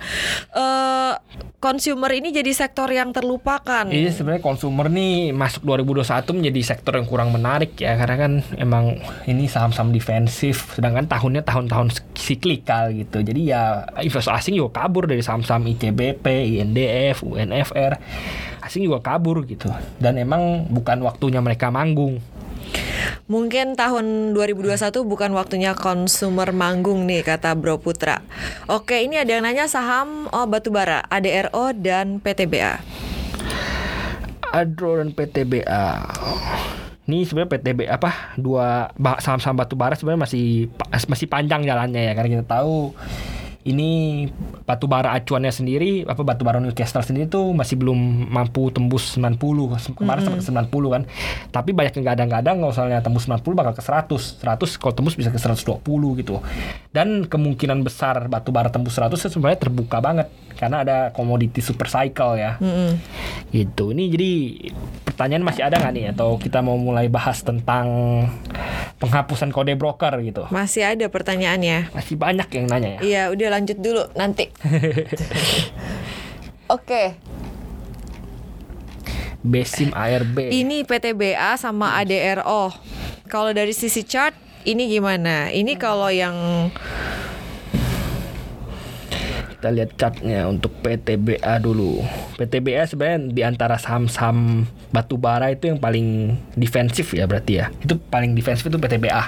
[0.52, 1.12] eh,
[1.64, 3.88] consumer ini jadi sektor yang terlupakan.
[3.88, 9.00] Iya sebenarnya konsumer nih masuk 2021 menjadi sektor yang kurang menarik ya karena kan emang
[9.24, 13.24] ini saham-saham defensif sedangkan tahunnya tahun-tahun siklikal gitu.
[13.24, 16.26] Jadi ya investor asing juga kabur dari saham-saham ICBP,
[16.60, 17.96] INDF, UNFR.
[18.60, 19.72] Asing juga kabur gitu.
[19.96, 22.20] Dan emang bukan waktunya mereka manggung.
[23.24, 28.20] Mungkin tahun 2021 bukan waktunya consumer manggung nih kata Bro Putra.
[28.68, 32.84] Oke, ini ada yang nanya saham oh, batubara, ADRO dan PTBA.
[34.54, 35.86] Adro dan PTBA.
[37.04, 38.88] Ini sebenarnya PTB apa dua
[39.20, 40.72] saham-saham batu bara sebenarnya masih
[41.04, 42.96] masih panjang jalannya ya karena kita tahu
[43.64, 44.28] ini
[44.68, 49.40] batu bara acuannya sendiri apa batu bara Newcastle sendiri tuh masih belum mampu tembus 90
[49.96, 51.02] kemarin sampai ke 90 kan.
[51.48, 55.32] Tapi banyak yang gadang-gadang kalau misalnya tembus 90 bakal ke 100 100 kalau tembus bisa
[55.32, 55.80] ke 120
[56.20, 56.44] gitu.
[56.92, 60.28] Dan kemungkinan besar batu bara tembus 100 itu sebenarnya terbuka banget.
[60.54, 62.60] Karena ada komoditi super cycle ya.
[62.60, 63.00] Mm-mm.
[63.50, 63.90] gitu.
[63.90, 64.32] Ini jadi
[65.02, 66.04] pertanyaan masih ada nggak nih?
[66.12, 67.86] Atau kita mau mulai bahas tentang
[69.02, 70.46] penghapusan kode broker gitu?
[70.50, 71.90] Masih ada pertanyaannya.
[71.90, 73.00] masih banyak yang nanya ya?
[73.02, 74.50] Iya, udah lanjut dulu nanti.
[76.74, 77.14] Oke,
[79.44, 82.72] Besim ARB ini PTBA sama ADRO.
[83.28, 84.32] Kalau dari sisi chart
[84.64, 85.52] ini gimana?
[85.52, 86.34] Ini kalau yang
[89.64, 92.04] kita lihat chartnya untuk PTBA dulu
[92.36, 97.96] PTBA sebenarnya di antara saham-saham batu bara itu yang paling defensif ya berarti ya itu
[98.12, 99.24] paling defensif itu PTBA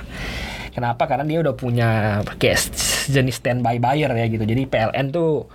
[0.77, 1.09] Kenapa?
[1.09, 2.69] Karena dia udah punya kayak
[3.09, 4.45] jenis standby buyer ya gitu.
[4.45, 5.49] Jadi PLN tuh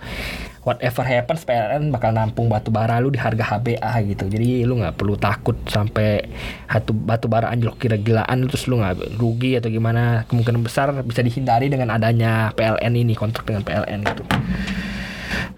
[0.66, 4.26] whatever happens PLN bakal nampung batu bara lu di harga HBA gitu.
[4.26, 6.26] Jadi lu nggak perlu takut sampai
[6.66, 10.26] hatu batu bara anjlok gila-gilaan terus lu nggak rugi atau gimana.
[10.26, 14.26] Kemungkinan besar bisa dihindari dengan adanya PLN ini kontrak dengan PLN gitu.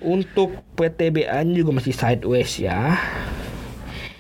[0.05, 3.01] Untuk PTBA juga masih sideways ya.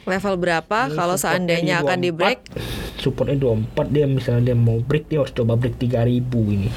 [0.05, 0.93] level berapa?
[0.93, 2.41] Kalau seandainya akan di 24, break,
[3.05, 6.25] supportnya 24 dia misalnya dia mau break dia harus coba break 3000
[6.57, 6.71] ini.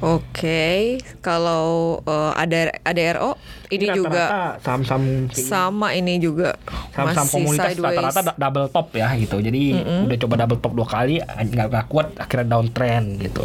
[0.00, 0.96] Oke.
[1.20, 3.36] Kalau eh, ada ADRO
[3.68, 6.56] ini Ini juga saham-saham sama ini juga.
[6.96, 9.36] Saham-saham masih komunitas rata-rata double top ya gitu.
[9.44, 9.76] Jadi
[10.08, 13.44] udah coba double top dua kali nggak nggak kuat akhirnya downtrend gitu.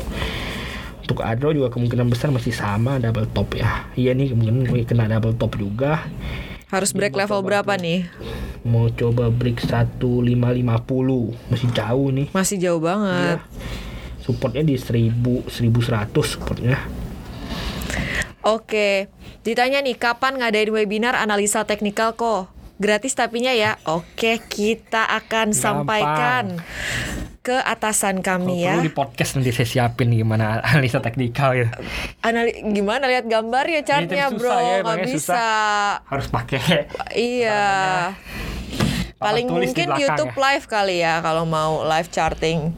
[1.05, 3.91] Untuk Adro juga kemungkinan besar masih sama double top ya.
[3.99, 6.07] Iya nih kemungkinan kena double top juga
[6.67, 8.09] Harus break level berapa nih?
[8.65, 10.01] mau coba break 1550
[11.53, 13.37] masih jauh nih Masih jauh banget.
[14.17, 15.13] supportnya di 1000
[15.45, 16.81] 1100 supportnya
[18.41, 19.09] Oke,
[19.41, 22.49] ditanya nih kapan ngadain webinar analisa teknikal kok?
[22.75, 23.79] Gratis tapinya ya.
[23.85, 25.55] Oke, kita akan Gampang.
[25.55, 26.45] sampaikan
[27.39, 28.81] ke atasan kami perlu ya.
[28.81, 31.69] di podcast nanti saya siapin gimana analisa teknikal gitu.
[32.19, 34.49] Anali gimana lihat gambar ya chartnya, Bro?
[34.49, 35.15] ya, Nggak bisa.
[35.29, 35.89] susah.
[36.03, 37.63] Harus pakai Iya.
[39.15, 40.41] Paling di mungkin YouTube ya.
[40.51, 42.73] live kali ya kalau mau live charting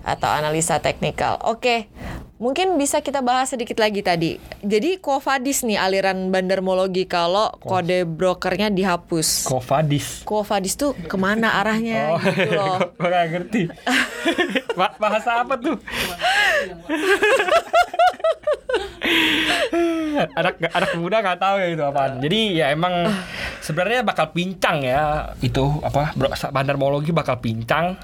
[0.00, 1.36] atau analisa teknikal.
[1.42, 1.90] Oke.
[2.36, 4.36] Mungkin bisa kita bahas sedikit lagi tadi.
[4.60, 9.48] Jadi Kofadis nih aliran bandarmologi kalau kode brokernya dihapus.
[9.48, 10.20] Kofadis.
[10.22, 12.76] Kofadis tuh ke mana arahnya Oh, gitu loh.
[12.92, 13.62] gue gak ngerti.
[14.78, 15.80] Ba- Bahasa apa tuh?
[20.16, 22.12] anak anak muda nggak tahu ya itu apaan.
[22.18, 23.06] Jadi ya emang
[23.60, 26.12] sebenarnya bakal pincang ya itu apa
[26.50, 27.94] bandarmologi bakal pincang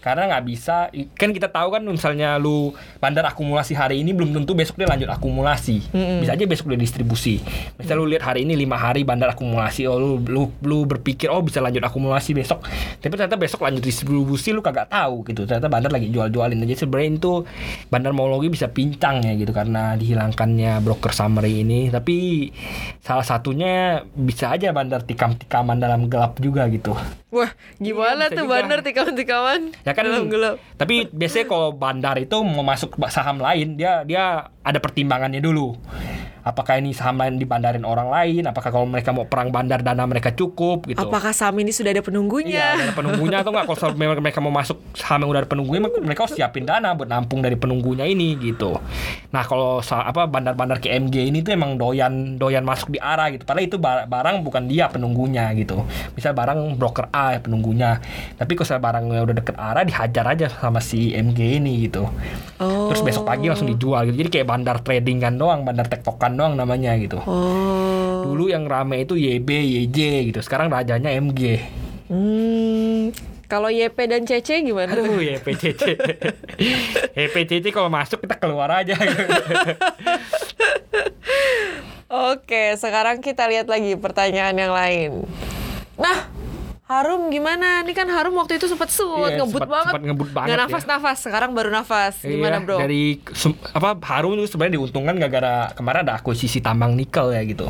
[0.00, 4.56] karena nggak bisa kan kita tahu kan misalnya lu bandar akumulasi hari ini belum tentu
[4.56, 5.84] besok dia lanjut akumulasi.
[5.92, 7.44] Bisa aja besok dia distribusi.
[7.76, 11.44] Misal lu lihat hari ini lima hari bandar akumulasi oh lu, lu lu berpikir oh
[11.44, 12.64] bisa lanjut akumulasi besok.
[12.98, 15.44] Tapi ternyata besok lanjut distribusi lu kagak tahu gitu.
[15.44, 16.64] Ternyata bandar lagi jual-jualin.
[16.64, 17.32] Aja sebenarnya itu
[17.92, 21.92] bandar mologi bisa pincang ya gitu karena dihilangkannya broker summary ini.
[21.92, 22.48] Tapi
[23.02, 26.94] salah satunya bisa aja bandar tikam-tikaman dalam gelap juga gitu.
[27.34, 27.50] Wah,
[27.82, 29.74] gimana bisa tuh bandar tikam-tikaman?
[29.82, 30.62] Ya kan Dalam gelap.
[30.78, 35.74] Tapi biasanya kalau bandar itu mau masuk saham lain dia dia ada pertimbangannya dulu.
[36.46, 38.46] Apakah ini saham lain dibandarin orang lain?
[38.46, 41.02] Apakah kalau mereka mau perang bandar dana mereka cukup gitu?
[41.02, 42.66] Apakah saham ini sudah ada Iya, penunggunya?
[42.78, 46.30] ada penunggunya atau enggak kalau memang mereka mau masuk saham yang udah ada penunggunya mereka
[46.30, 48.78] harus siapin dana buat nampung dari penunggunya ini gitu.
[49.34, 53.42] Nah, kalau apa bandar-bandar KMG ini tuh emang doyan doyan masuk di arah gitu.
[53.42, 55.82] Padahal itu ba- barang bukan dia penunggunya gitu.
[56.14, 57.98] Misal barang broker A ya penunggunya.
[58.38, 62.06] Tapi kalau saya barangnya udah deket arah dihajar aja sama si MG ini gitu.
[62.62, 62.86] Oh.
[62.94, 64.22] Terus besok pagi langsung dijual gitu.
[64.22, 67.18] Jadi kayak bandar trading kan doang, bandar tektokan doang namanya gitu.
[67.24, 68.28] Oh.
[68.28, 69.98] Dulu yang rame itu YB, YJ
[70.32, 70.40] gitu.
[70.44, 71.64] Sekarang rajanya MG.
[72.06, 73.10] Hmm.
[73.46, 74.90] Kalau YP dan CC gimana?
[74.90, 75.94] Aduh ya PCC
[77.18, 78.98] Ya PCC kalau masuk kita keluar aja
[82.06, 85.26] Oke, sekarang kita lihat lagi pertanyaan yang lain.
[85.98, 86.30] Nah,
[86.86, 87.82] Harum gimana?
[87.82, 89.90] Ini kan Harum waktu itu sempat suut, Iya, ngebut sempat- banget.
[89.90, 90.64] sempat ngebut banget Nggak ya.
[90.70, 92.14] nafas-nafas, sekarang baru nafas.
[92.22, 92.76] Gimana, Iya, Bro?
[92.78, 93.02] Dari
[93.74, 97.66] apa Harum itu sebenarnya diuntungkan gara-gara kemarin ada akuisisi tambang nikel ya gitu.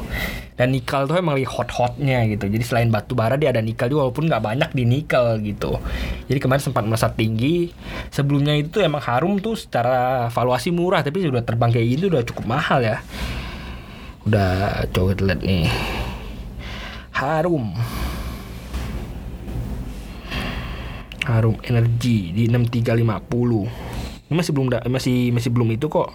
[0.53, 2.45] Dan nikel tuh emang lagi hot-hotnya gitu.
[2.45, 5.81] Jadi selain batu bara dia ada nikel juga walaupun nggak banyak di nikel gitu.
[6.29, 7.73] Jadi kemarin sempat melesat tinggi.
[8.13, 12.21] Sebelumnya itu tuh emang Harum tuh secara valuasi murah tapi sudah terbang kayak gitu udah
[12.21, 13.01] cukup mahal ya.
[14.29, 15.73] Udah coba lihat nih.
[17.17, 17.73] Harum.
[21.27, 23.67] Harum Energi di 6350.
[24.27, 26.11] Ini masih belum da- masih masih belum itu kok.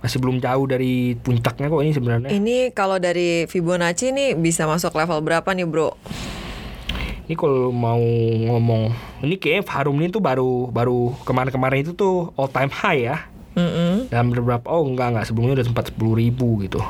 [0.00, 2.30] Masih belum jauh dari puncaknya kok ini sebenarnya.
[2.32, 5.92] Ini kalau dari Fibonacci nih bisa masuk level berapa nih, Bro?
[7.28, 8.00] Ini kalau mau
[8.48, 13.28] ngomong, ini kayak Harum ini tuh baru baru kemarin-kemarin itu tuh all time high ya.
[13.52, 14.08] Mm-mm.
[14.08, 16.80] Dalam beberapa oh enggak enggak sebelumnya udah sempat 10.000 ribu gitu.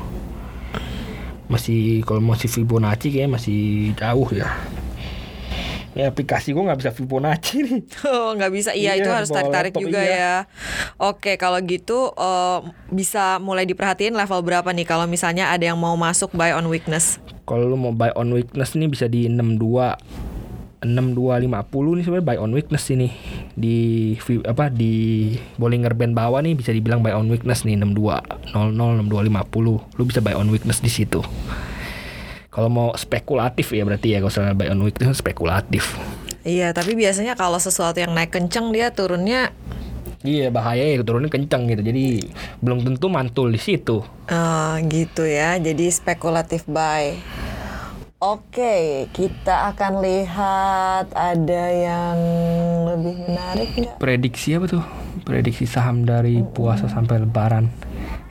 [1.48, 3.60] Masih kalau masih Fibonacci kayaknya masih
[3.96, 4.46] jauh ya.
[5.98, 7.80] Ini aplikasi gua nggak bisa Fibonacci nih.
[8.06, 8.70] Oh, nggak bisa.
[8.70, 10.14] Iya, Iya, itu harus bawa tarik-tarik laptop, juga iya.
[10.14, 10.34] ya.
[11.02, 12.58] Oke, kalau gitu eh,
[12.94, 17.18] bisa mulai diperhatiin level berapa nih kalau misalnya ada yang mau masuk buy on weakness.
[17.50, 19.98] Kalau lu mau buy on weakness nih bisa di 62
[20.86, 23.10] 6250 nih sebenarnya buy on weakness ini
[23.58, 24.14] di
[24.46, 29.98] apa di Bollinger Band bawah nih bisa dibilang buy on weakness nih 62 00 6250
[29.98, 31.18] lu bisa buy on weakness di situ
[32.58, 35.94] kalau mau spekulatif ya berarti ya kalau misalnya buy on weakness spekulatif
[36.48, 39.54] Iya, tapi biasanya kalau sesuatu yang naik kenceng dia turunnya
[40.26, 42.26] iya bahaya ya turunnya kencang gitu jadi
[42.58, 45.54] belum tentu mantul di situ eh, gitu ya.
[45.62, 47.14] Jadi spekulatif buy.
[48.18, 52.18] Oke, kita akan lihat ada yang
[52.90, 53.96] lebih menarik nggak?
[54.02, 54.82] prediksi apa tuh
[55.22, 57.70] prediksi saham dari puasa sampai lebaran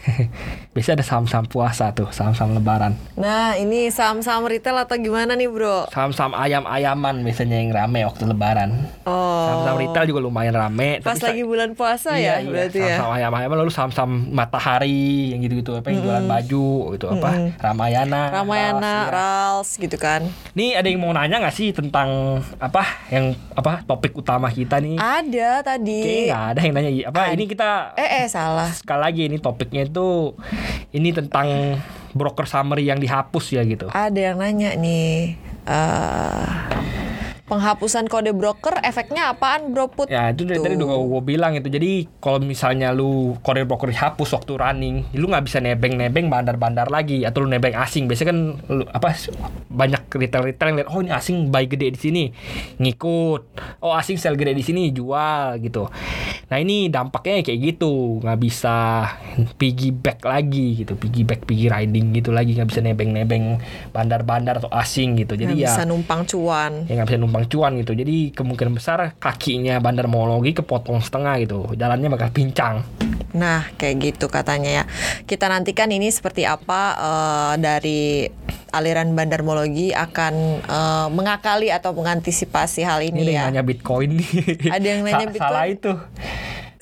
[0.78, 5.90] biasanya ada saham-saham puasa tuh saham-saham lebaran Nah, ini saham-saham retail atau gimana nih, Bro?
[5.90, 9.42] saham-saham ayam-ayaman biasanya yang rame waktu lebaran Oh.
[9.44, 12.86] saham-saham retail juga lumayan rame Pas tapi lagi bulan puasa ya, iya, iya, berarti ya.
[12.94, 18.78] saham-saham ayam-ayaman lalu saham-saham matahari yang gitu-gitu apa yang jualan baju gitu apa Ramayana Ramayana,
[18.78, 19.10] Rals, iya.
[19.10, 20.22] Rals gitu kan.
[20.54, 22.10] Nih ada yang mau nanya nggak sih tentang
[22.58, 24.96] apa yang apa topik utama kita nih?
[24.96, 26.02] Ada Kayaknya tadi.
[26.28, 28.70] nggak ada yang nanya apa ini kita Eh, eh salah.
[28.70, 30.36] sekali lagi ini topiknya itu
[30.94, 31.78] ini tentang
[32.16, 33.88] broker summary yang dihapus ya gitu.
[33.92, 35.36] Ada yang nanya nih.
[35.68, 36.77] eh
[37.48, 40.08] penghapusan kode broker efeknya apaan, Bro Put?
[40.12, 41.72] Ya itu dari tadi udah gue bilang itu.
[41.72, 47.24] Jadi kalau misalnya lu kode broker dihapus waktu running, lu nggak bisa nebeng-nebeng bandar-bandar lagi
[47.24, 48.12] atau lu nebeng asing.
[48.12, 49.16] Biasanya kan lu, apa
[49.72, 52.24] banyak retail-retail yang lihat oh ini asing buy gede di sini
[52.84, 53.42] ngikut.
[53.80, 55.88] Oh asing sell gede di sini jual gitu.
[56.52, 59.08] Nah ini dampaknya kayak gitu nggak bisa
[59.56, 63.60] piggyback lagi gitu piggyback piggy riding gitu lagi nggak bisa nebeng-nebeng
[63.96, 65.40] bandar-bandar atau asing gitu.
[65.40, 66.84] Jadi Nggak ya bisa numpang cuan.
[66.88, 71.60] ya nggak bisa numpang cuan gitu jadi kemungkinan besar kakinya bandar mologi kepotong setengah gitu
[71.74, 72.82] jalannya bakal pincang
[73.28, 74.84] Nah, kayak gitu katanya ya.
[75.22, 78.24] Kita nantikan ini seperti apa eh, dari
[78.72, 83.48] aliran bandarmologi akan eh, mengakali atau mengantisipasi hal ini ini ada yang ya.
[83.52, 84.32] nanya bitcoin nih
[84.72, 85.44] Ada yang nanya Sa- Bitcoin?
[85.44, 85.92] salah itu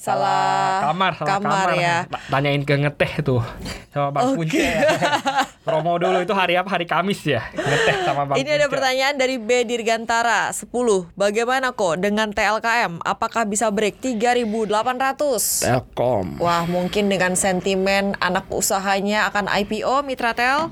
[0.05, 1.97] Salah kamar salah kamar kamar, ya.
[2.05, 3.41] Ta- tanyain ke ngeteh tuh
[3.89, 4.37] sama bang Oke.
[4.37, 4.77] Punce ya.
[5.65, 8.73] promo dulu itu hari apa hari Kamis ya ngeteh sama bang Ini ada Punce.
[8.77, 10.69] pertanyaan dari B Dirgantara 10.
[11.11, 13.01] Bagaimana kok dengan TLKM?
[13.01, 15.65] Apakah bisa break 3.800?
[15.65, 20.69] Telkom Wah, mungkin dengan sentimen anak usahanya akan IPO Mitra Tel?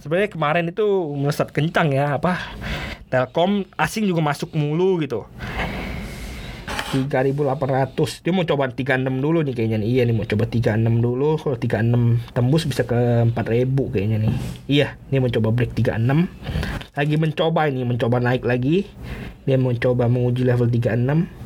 [0.00, 0.82] sebenarnya kemarin itu
[1.14, 2.34] melesat kencang ya apa
[3.06, 5.22] Telkom asing juga masuk mulu gitu
[6.90, 9.88] 3.800 dia mau coba 36 dulu nih kayaknya nih.
[9.94, 11.30] Iya nih mau coba 36 dulu.
[11.38, 12.98] Kalau 36 tembus bisa ke
[13.30, 14.34] 4.000 kayaknya nih.
[14.66, 16.00] Iya dia mau coba break 36
[16.90, 18.90] lagi mencoba ini mencoba naik lagi.
[19.46, 21.40] Dia mau coba menguji level 36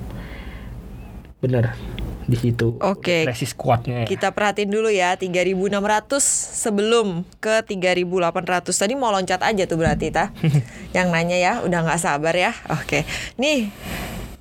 [1.44, 1.76] bener
[2.24, 3.28] di situ Oke.
[3.28, 4.06] resist kuatnya ya.
[4.08, 6.24] Kita perhatiin dulu ya 3.600
[6.64, 10.32] sebelum ke 3.800 Tadi mau loncat aja tuh berarti ta
[10.96, 12.56] Yang nanya ya udah nggak sabar ya?
[12.72, 13.04] Oke.
[13.36, 13.68] Nih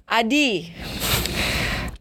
[0.05, 0.67] Adi.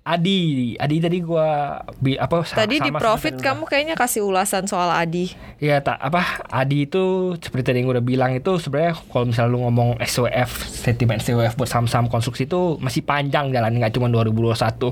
[0.03, 4.67] Adi, Adi tadi gua bi, apa Tadi di sama- profit sama- kamu kayaknya kasih ulasan
[4.67, 5.31] soal Adi.
[5.63, 9.53] Iya tak apa Adi itu seperti tadi yang gue udah bilang itu sebenarnya kalau misalnya
[9.53, 14.91] lu ngomong SWF sentimen SWF buat saham-saham konstruksi itu masih panjang jalan nggak cuma 2021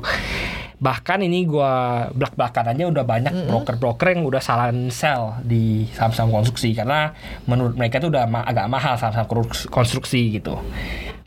[0.81, 6.31] bahkan ini gua belak belakan aja udah banyak broker-broker yang udah salah sell di saham-saham
[6.31, 6.71] konstruksi.
[6.73, 7.11] Karena
[7.45, 9.27] menurut mereka itu udah ma- agak mahal saham-saham
[9.69, 10.55] konstruksi gitu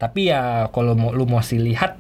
[0.04, 1.96] Tapi ya kalau mau lu masih lihat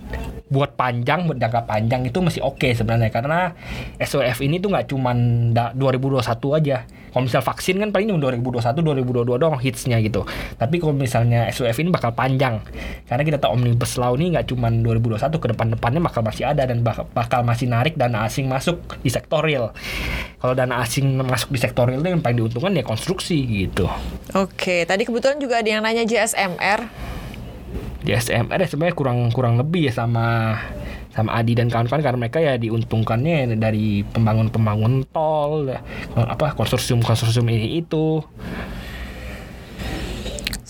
[0.52, 3.56] buat panjang buat jangka panjang itu masih oke sebenarnya karena
[3.96, 5.18] SWF ini tuh nggak cuman
[5.56, 6.78] da- 2021 aja.
[6.84, 10.26] Kalau misal vaksin kan paling cuma 2021 2022 doang hitsnya gitu.
[10.58, 12.60] Tapi kalau misalnya SWF ini bakal panjang
[13.06, 16.82] karena kita tahu omnibus law ini nggak cuman 2021 ke depan-depannya bakal masih ada dan
[16.82, 19.72] bak- bakal masih narik dana asing masuk di sektor real.
[20.42, 23.86] Kalau dana asing masuk di sektor real itu yang paling diuntungkan ya konstruksi gitu.
[24.34, 27.13] Oke, tadi kebetulan juga ada yang nanya JSMR.
[28.04, 30.60] Di SMR ya sebenarnya kurang kurang lebih ya sama
[31.14, 35.72] sama Adi dan kawan-kawan karena mereka ya diuntungkannya dari pembangun-pembangun tol
[36.18, 38.20] apa konsorsium-konsorsium ini itu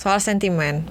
[0.03, 0.83] Soal sentimen.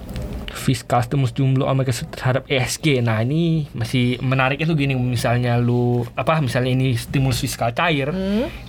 [0.53, 3.01] Fiskal stimulus jumlah Amerika terhadap ESG.
[3.01, 8.13] Nah, ini masih menarik itu gini misalnya lu apa misalnya ini stimulus fiskal cair,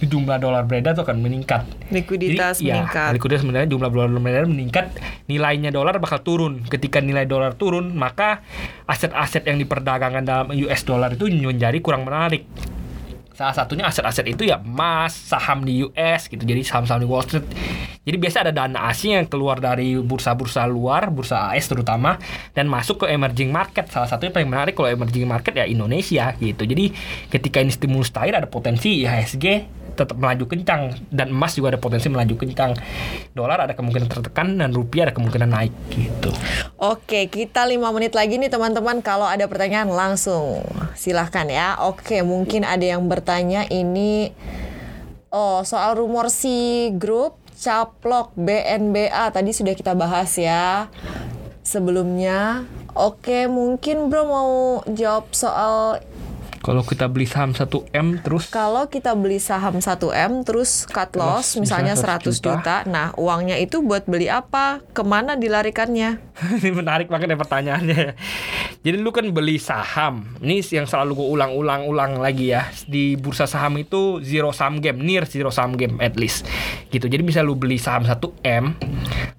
[0.01, 1.69] jumlah dolar beredar tuh akan meningkat.
[1.93, 3.11] Likuiditas Jadi, ya, meningkat.
[3.15, 4.97] likuiditas sebenarnya jumlah dolar beredar meningkat,
[5.29, 6.65] nilainya dolar bakal turun.
[6.67, 8.41] Ketika nilai dolar turun, maka
[8.89, 12.49] aset-aset yang diperdagangkan dalam US dollar itu menjadi kurang menarik.
[13.35, 16.39] Salah satunya aset-aset itu ya emas, saham di US gitu.
[16.39, 17.43] Jadi saham-saham di Wall Street.
[18.05, 22.21] Jadi biasa ada dana asing yang keluar dari bursa-bursa luar, bursa AS terutama
[22.55, 23.91] dan masuk ke emerging market.
[23.91, 26.63] Salah satunya paling menarik kalau emerging market ya Indonesia gitu.
[26.63, 26.95] Jadi
[27.33, 29.47] ketika ini stimulus cair ada potensi IHSG
[29.95, 32.75] tetap melaju kencang dan emas juga ada potensi melaju kencang.
[33.33, 36.31] Dolar ada kemungkinan tertekan dan rupiah ada kemungkinan naik gitu.
[36.77, 39.01] Oke, kita lima menit lagi nih teman-teman.
[39.01, 40.67] Kalau ada pertanyaan langsung
[40.99, 41.79] silahkan ya.
[41.87, 44.35] Oke, mungkin ada yang bertanya ini
[45.35, 50.91] oh soal rumor si grup caplok BNBA tadi sudah kita bahas ya
[51.65, 52.69] sebelumnya.
[52.95, 54.53] Oke, mungkin Bro mau
[54.87, 55.99] jawab soal
[56.65, 61.61] Kalau kita beli saham 1M terus kalau kita beli saham 1M terus cut loss Loss,
[61.61, 62.77] misalnya misalnya 100 juta.
[62.89, 64.81] Nah, uangnya itu buat beli apa?
[64.97, 66.25] Ke mana dilarikannya?
[66.65, 68.05] ini menarik banget ya pertanyaannya.
[68.81, 70.25] Jadi lu kan beli saham.
[70.41, 72.73] Ini yang selalu gue ulang-ulang-ulang lagi ya.
[72.89, 76.49] Di bursa saham itu zero sum game, near zero sum game at least.
[76.89, 77.05] Gitu.
[77.05, 78.65] Jadi bisa lu beli saham 1M,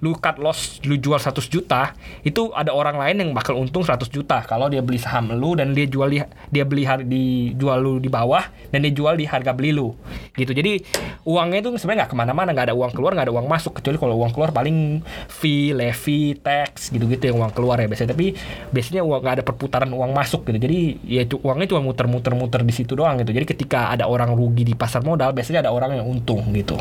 [0.02, 4.10] lu cut loss, lu jual 100 juta, itu ada orang lain yang bakal untung 100
[4.14, 6.22] juta kalau dia beli saham lu dan dia jual di,
[6.54, 9.96] dia beli har- dijual lu di bawah dan dia jual di harga beli lu.
[10.36, 10.52] Gitu.
[10.52, 10.84] Jadi
[11.24, 13.98] uangnya itu sebenarnya nggak ke mana-mana, nggak ada uang keluar, nggak ada uang masuk kecuali
[13.98, 15.00] kalau uang keluar paling
[15.32, 18.12] fee, levy, tax gitu-gitu yang uang keluar ya biasanya.
[18.12, 18.36] Tapi
[18.76, 20.60] biasanya uang nggak ada perputaran uang masuk gitu.
[20.60, 23.32] Jadi ya uangnya cuma muter-muter-muter di situ doang gitu.
[23.32, 26.76] Jadi ketika ada orang rugi di pasar modal, biasanya ada orang yang untung gitu.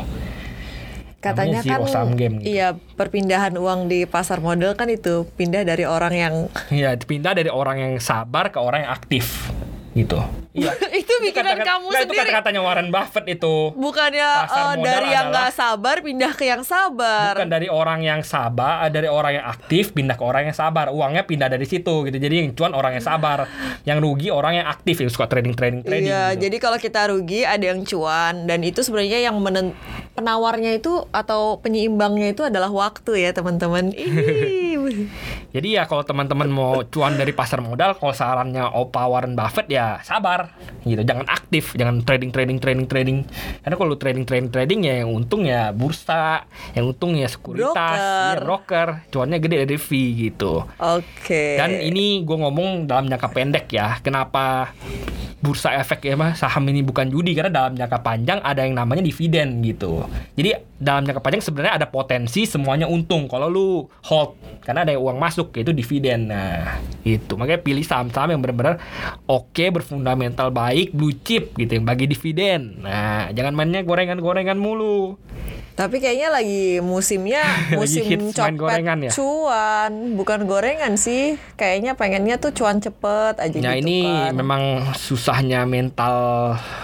[1.25, 2.53] Katanya kan game gitu.
[2.53, 6.33] iya perpindahan uang di pasar modal kan itu pindah dari orang yang
[6.69, 9.49] Ya pindah dari orang yang sabar ke orang yang aktif
[9.95, 10.19] gitu.
[10.51, 10.71] Iya.
[11.01, 12.19] itu pikiran kata-kata- kamu itu sendiri.
[12.19, 13.55] kata-katanya Warren Buffett itu.
[13.73, 17.31] Bukannya modal dari yang adalah- nggak sabar pindah ke yang sabar.
[17.33, 20.91] Bukan dari orang yang sabar, eh, dari orang yang aktif pindah ke orang yang sabar.
[20.91, 22.17] Uangnya pindah dari situ gitu.
[22.19, 23.47] Jadi yang cuan orang yang sabar,
[23.83, 26.11] yang rugi orang yang aktif yang suka trading trading trading.
[26.11, 26.43] Iya, gitu.
[26.47, 29.75] jadi kalau kita rugi ada yang cuan dan itu sebenarnya yang menen-
[30.11, 33.91] penawarnya itu atau penyeimbangnya itu adalah waktu ya teman-teman.
[35.55, 39.84] Jadi ya kalau teman-teman mau cuan dari pasar modal, kalau sarannya Opa Warren Buffett ya
[40.01, 41.01] sabar gitu.
[41.01, 43.17] Jangan aktif, jangan trading trading trading trading.
[43.61, 48.37] Karena kalau trading trading trading ya yang untung ya bursa, yang untung ya sekuritas, Broker.
[48.37, 48.87] ya broker.
[49.11, 50.65] Cuannya gede dari fee gitu.
[50.79, 51.57] Oke.
[51.59, 53.99] Dan ini gue ngomong dalam jangka pendek ya.
[54.01, 54.73] Kenapa
[55.45, 59.05] bursa efek ya mah saham ini bukan judi karena dalam jangka panjang ada yang namanya
[59.05, 60.01] dividen gitu.
[60.33, 65.21] Jadi dalam jangka panjang sebenarnya ada potensi semuanya untung kalau lu hold karena ada uang
[65.21, 66.33] masuk yaitu dividen.
[66.33, 68.81] Nah, itu makanya pilih saham-saham yang benar-benar
[69.29, 72.79] oke berfundamental baik blue chip gitu yang bagi dividen.
[72.79, 75.19] Nah, jangan mainnya gorengan-gorengan mulu.
[75.75, 79.11] Tapi kayaknya lagi musimnya Lagi musim main copet gorengan ya?
[79.11, 81.35] cuan, bukan gorengan sih.
[81.59, 84.31] Kayaknya pengennya tuh cuan cepet aja Nah gitu ini kan.
[84.39, 84.61] memang
[84.95, 86.15] susahnya mental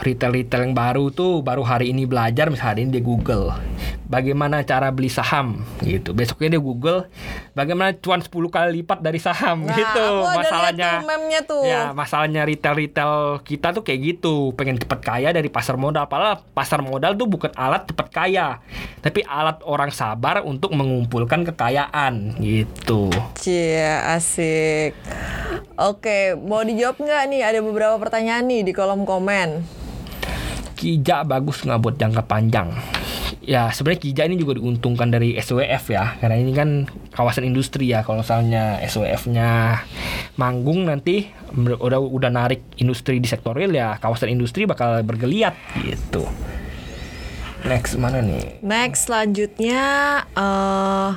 [0.04, 3.56] retail-retail yang baru tuh baru hari ini belajar misalnya hari ini dia Google
[4.12, 7.08] bagaimana cara beli saham gitu besoknya dia Google
[7.56, 10.92] bagaimana cuan 10 kali lipat dari saham Nah, gitu aku ada lihat masalahnya
[11.42, 11.64] tuh tuh.
[11.64, 16.84] ya masalahnya retail-retail kita tuh kayak gitu pengen cepet kaya dari pasar modal padahal pasar
[16.84, 18.60] modal tuh bukan alat cepet kaya
[19.00, 24.92] tapi alat orang sabar untuk mengumpulkan kekayaan gitu Cie, asik.
[25.78, 27.42] Oke, mau dijawab nggak nih?
[27.42, 29.64] Ada beberapa pertanyaan nih di kolom komen.
[30.76, 32.70] Kija bagus nggak buat jangka panjang?
[33.42, 38.06] Ya sebenarnya Kija ini juga diuntungkan dari SWF ya karena ini kan kawasan industri ya
[38.06, 39.82] kalau misalnya SWF-nya
[40.38, 41.26] manggung nanti
[41.58, 46.22] udah udah narik industri di sektor real ya kawasan industri bakal bergeliat gitu.
[47.62, 48.58] Next mana nih?
[48.66, 49.84] Next selanjutnya
[50.34, 51.12] eh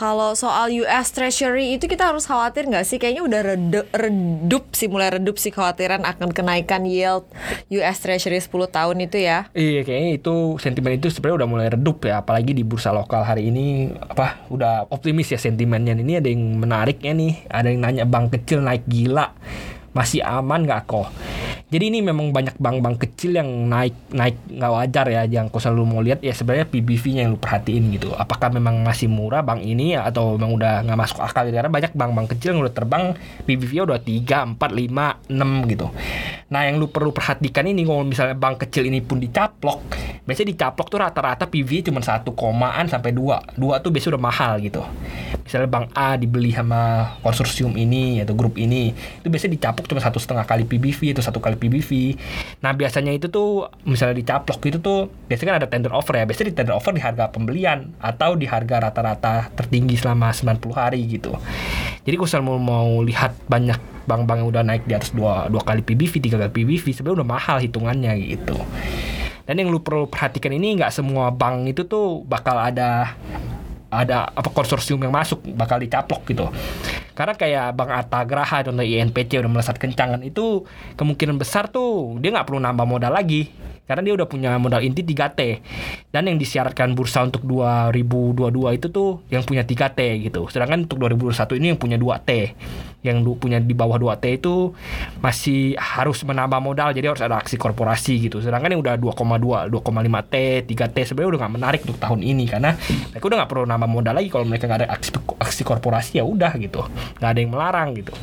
[0.00, 2.96] kalau soal US Treasury itu kita harus khawatir nggak sih?
[2.96, 7.28] Kayaknya udah rede- redup sih, mulai redup sih khawatiran akan kenaikan yield
[7.68, 9.52] US Treasury 10 tahun itu ya.
[9.52, 13.52] Iya kayaknya itu sentimen itu sebenarnya udah mulai redup ya apalagi di bursa lokal hari
[13.52, 18.32] ini apa udah optimis ya sentimennya ini ada yang menariknya nih ada yang nanya bank
[18.32, 19.36] kecil naik gila
[19.96, 21.08] masih aman nggak kok
[21.70, 25.86] jadi ini memang banyak bank-bank kecil yang naik naik nggak wajar ya yang kau selalu
[25.86, 28.10] mau lihat ya sebenarnya PBV-nya yang lu perhatiin gitu.
[28.10, 31.54] Apakah memang masih murah bank ini atau memang udah nggak masuk akal gitu.
[31.54, 33.14] karena banyak bank-bank kecil yang udah terbang
[33.46, 35.86] PBV-nya udah 3, 4, 5, 6 gitu.
[36.50, 40.86] Nah yang lu perlu perhatikan ini kalau misalnya bank kecil ini pun dicaplok biasanya dicaplok
[40.90, 43.38] tuh rata-rata PV cuma satu komaan sampai dua.
[43.54, 44.82] Dua tuh biasanya udah mahal gitu.
[45.46, 50.18] Misalnya bank A dibeli sama konsorsium ini atau grup ini itu biasanya dicaplok cuma satu
[50.20, 52.18] setengah kali PBV atau satu kali PBV
[52.60, 56.24] nah biasanya itu tuh misalnya dicaplok itu tuh biasanya kan ada tender offer ya.
[56.26, 61.00] Biasanya di tender offer di harga pembelian atau di harga rata-rata tertinggi selama 90 hari
[61.06, 61.32] gitu.
[62.02, 63.78] Jadi kalau mau, mau lihat banyak
[64.08, 67.28] bank-bank yang udah naik di atas dua, dua kali PBV tiga kali PBV sebenarnya udah
[67.28, 68.58] mahal hitungannya gitu.
[69.46, 73.14] Dan yang lu perlu perhatikan ini nggak semua bank itu tuh bakal ada
[73.90, 76.46] ada apa konsorsium yang masuk bakal dicaplok gitu.
[77.18, 80.64] Karena kayak Bank Atagraha contoh INPC udah melesat kencangan itu
[80.94, 83.50] kemungkinan besar tuh dia nggak perlu nambah modal lagi
[83.90, 85.40] karena dia udah punya modal inti 3T
[86.14, 90.46] dan yang disyaratkan bursa untuk 2022 itu tuh yang punya 3T gitu.
[90.46, 92.30] Sedangkan untuk 2021 ini yang punya 2T
[93.02, 94.70] yang punya di bawah 2T itu
[95.18, 98.38] masih harus menambah modal jadi harus ada aksi korporasi gitu.
[98.38, 100.34] Sedangkan yang udah 2,2 2,5T
[100.70, 102.46] 3T sebenarnya udah nggak menarik untuk tahun ini.
[102.46, 102.78] Karena
[103.10, 104.30] mereka udah nggak perlu nambah modal lagi.
[104.30, 105.10] Kalau mereka nggak ada aksi,
[105.42, 106.86] aksi korporasi ya udah gitu.
[107.18, 108.14] Nggak ada yang melarang gitu.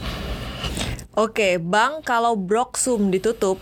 [1.18, 3.58] Oke, Bang, kalau Broksum ditutup,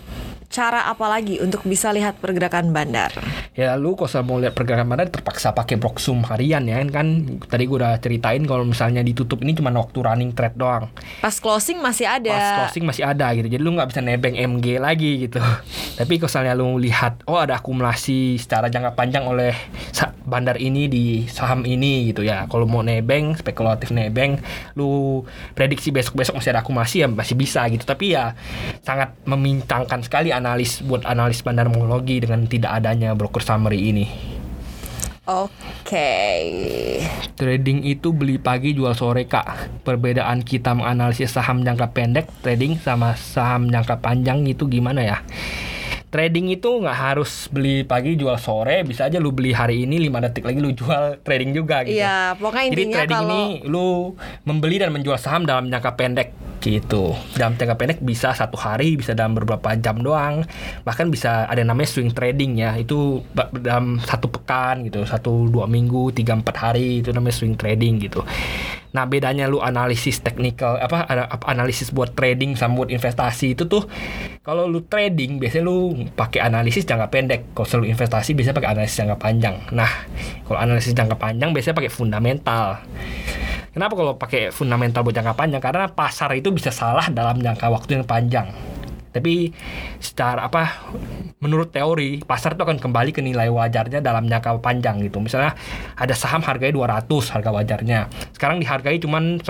[0.55, 3.11] cara apa lagi untuk bisa lihat pergerakan bandar?
[3.55, 7.39] ya lu kalau mau lihat pergerakan mana terpaksa pakai Broksum harian ya kan?
[7.47, 10.91] Tadi gue udah ceritain kalau misalnya ditutup ini cuma waktu running trade doang.
[11.23, 12.35] Pas closing masih ada.
[12.35, 13.47] pas closing masih ada gitu.
[13.47, 15.39] Jadi lu nggak bisa nebeng MG lagi gitu.
[15.99, 19.55] Tapi kalau misalnya lu lihat oh ada akumulasi secara jangka panjang oleh
[20.27, 22.51] bandar ini di saham ini gitu ya.
[22.51, 24.35] Kalau mau nebeng spekulatif nebeng
[24.75, 25.23] lu
[25.55, 27.87] prediksi besok besok masih ada akumulasi ya masih bisa gitu.
[27.87, 28.35] Tapi ya
[28.83, 34.05] sangat memintangkan sekali analis buat analis bandarmologi dengan tidak adanya broker summary ini.
[35.25, 36.13] Oke.
[37.33, 39.81] Trading itu beli pagi jual sore kak.
[39.81, 45.17] Perbedaan kita menganalisis saham jangka pendek Trading sama saham jangka panjang itu gimana ya?
[46.13, 48.85] Trading itu nggak harus beli pagi jual sore.
[48.85, 51.97] Bisa aja lu beli hari ini 5 detik lagi lu jual trading juga gitu.
[51.97, 53.87] Iya, pokoknya Jadi intinya trading kalau ini lu
[54.45, 57.13] membeli dan menjual saham dalam jangka pendek gitu.
[57.37, 60.41] Dalam jangka pendek bisa satu hari bisa dalam beberapa jam doang.
[60.81, 62.73] Bahkan bisa ada namanya swing trading ya.
[62.73, 63.21] Itu
[63.53, 68.25] dalam satu pekan gitu satu dua minggu tiga empat hari itu namanya swing trading gitu.
[68.95, 71.03] Nah bedanya lu analisis teknikal apa,
[71.51, 73.83] analisis buat trading sama buat investasi itu tuh
[74.39, 77.41] kalau lu trading biasanya lu pakai analisis jangka pendek.
[77.51, 79.55] Kalau selalu investasi biasanya pakai analisis jangka panjang.
[79.75, 79.91] Nah
[80.47, 82.79] kalau analisis jangka panjang biasanya pakai fundamental
[83.75, 85.59] Kenapa kalau pakai fundamental buat jangka panjang?
[85.59, 88.47] Karena pasar itu bisa salah dalam jangka waktu yang panjang.
[89.11, 89.51] Tapi
[89.99, 90.91] secara apa
[91.43, 95.19] menurut teori pasar itu akan kembali ke nilai wajarnya dalam jangka panjang gitu.
[95.19, 95.59] Misalnya
[95.99, 97.99] ada saham harganya 200 harga wajarnya.
[98.31, 99.43] Sekarang dihargai cuma 100.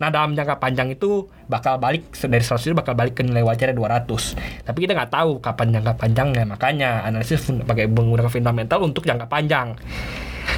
[0.00, 3.76] Nah, dalam jangka panjang itu bakal balik dari 100 itu bakal balik ke nilai wajarnya
[3.76, 4.64] 200.
[4.64, 6.44] Tapi kita nggak tahu kapan jangka panjangnya.
[6.48, 9.76] Makanya analisis pakai menggunakan fundamental untuk jangka panjang.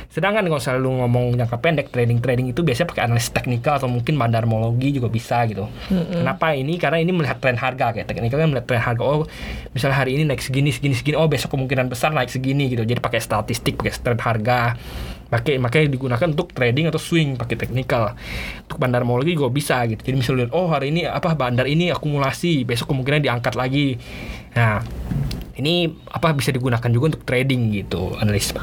[0.08, 4.96] Sedangkan kalau selalu ngomong jangka pendek trading-trading itu biasanya pakai analisis teknikal atau mungkin bandarmologi
[4.96, 5.68] juga bisa gitu.
[5.88, 6.74] Kenapa ini?
[6.80, 9.02] Karena ini melihat tren harga kayak teknikal kan melihat tren harga.
[9.04, 9.28] Oh,
[9.76, 11.14] misalnya hari ini naik segini segini segini.
[11.14, 12.82] Oh, besok kemungkinan besar naik segini gitu.
[12.82, 14.74] Jadi pakai statistik, pakai tren harga.
[15.28, 18.16] Pakai makanya digunakan untuk trading atau swing pakai teknikal.
[18.64, 20.00] Untuk bandarmologi juga bisa gitu.
[20.02, 24.00] Jadi misalnya oh hari ini apa bandar ini akumulasi, besok kemungkinan diangkat lagi.
[24.56, 24.80] Nah,
[25.60, 28.56] ini apa bisa digunakan juga untuk trading gitu analis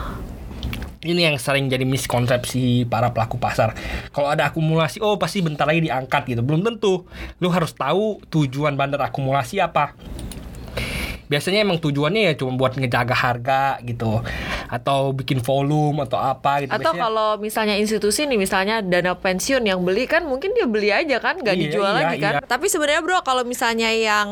[1.06, 3.78] ini yang sering jadi miskonsepsi para pelaku pasar.
[4.10, 6.42] Kalau ada akumulasi, oh pasti bentar lagi diangkat gitu.
[6.42, 7.06] Belum tentu.
[7.38, 9.94] Lu harus tahu tujuan bandar akumulasi apa.
[11.26, 14.22] Biasanya emang tujuannya ya cuma buat ngejaga harga gitu
[14.70, 16.70] atau bikin volume atau apa gitu.
[16.70, 20.94] Atau Biasanya- kalau misalnya institusi nih misalnya dana pensiun yang beli kan mungkin dia beli
[20.94, 22.34] aja kan nggak Iya, dijual iya, lagi kan.
[22.38, 22.46] iya.
[22.46, 24.30] Tapi sebenarnya bro kalau misalnya yang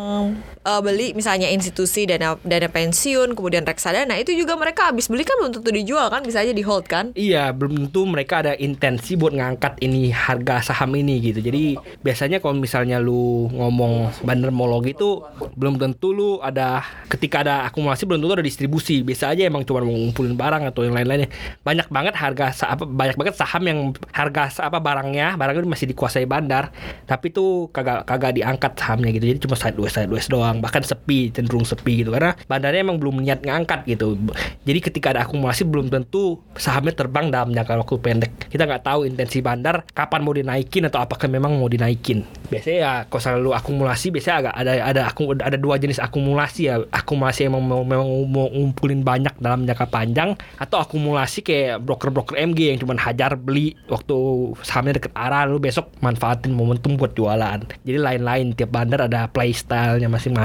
[0.65, 5.37] eh, beli misalnya institusi dana dana pensiun kemudian reksadana itu juga mereka habis beli kan
[5.37, 7.13] belum tentu dijual kan bisa aja di hold kan.
[7.13, 11.39] Iya, belum tentu mereka ada intensi buat ngangkat ini harga saham ini gitu.
[11.39, 15.23] Jadi biasanya kalau misalnya lu ngomong bandarmologi itu
[15.55, 19.05] belum tentu lu ada ketika ada akumulasi belum tentu ada distribusi.
[19.05, 21.29] Biasa aja emang cuma mengumpulin ngumpulin barang atau yang lain-lainnya.
[21.65, 23.79] Banyak banget harga apa banyak banget saham yang
[24.13, 26.69] harga apa barangnya, barangnya masih dikuasai bandar,
[27.09, 29.25] tapi tuh kagak kagak diangkat sahamnya gitu.
[29.33, 33.41] Jadi cuma sideways sideways doang, bahkan sepi, cenderung sepi gitu karena bandarnya emang belum niat
[33.45, 34.19] ngangkat gitu.
[34.67, 38.31] Jadi ketika ada akumulasi belum tentu sahamnya terbang dalam jangka waktu pendek.
[38.51, 42.25] Kita nggak tahu intensi bandar kapan mau dinaikin atau apakah memang mau dinaikin.
[42.51, 46.75] Biasanya ya kalau selalu akumulasi biasanya agak ada ada aku ada dua jenis akumulasi ya.
[46.91, 52.77] Akumulasi mau memang mau ngumpulin banyak dalam jangka panjang atau akumulasi kayak broker-broker MG yang
[52.81, 54.15] cuma hajar beli waktu
[54.63, 57.67] sahamnya deket arah lalu besok manfaatin momentum buat jualan.
[57.83, 60.42] Jadi lain-lain tiap bandar ada playstyle-nya masing-masing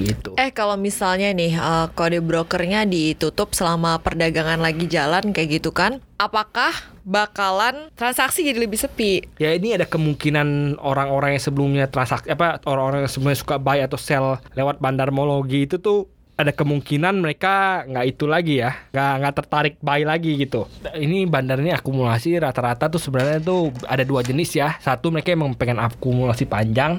[0.00, 0.36] gitu.
[0.38, 5.98] Eh kalau misalnya nih eh, kode brokernya ditutup selama perdagangan lagi jalan kayak gitu kan,
[6.20, 6.70] apakah
[7.06, 9.24] bakalan transaksi jadi lebih sepi?
[9.40, 13.98] Ya ini ada kemungkinan orang-orang yang sebelumnya transaksi apa orang-orang yang sebelumnya suka buy atau
[13.98, 16.06] sell lewat bandarmologi itu tuh
[16.40, 20.64] ada kemungkinan mereka nggak itu lagi ya nggak nggak tertarik buy lagi gitu.
[20.96, 24.80] Ini bandarnya akumulasi rata-rata tuh sebenarnya tuh ada dua jenis ya.
[24.80, 26.96] Satu mereka emang pengen akumulasi panjang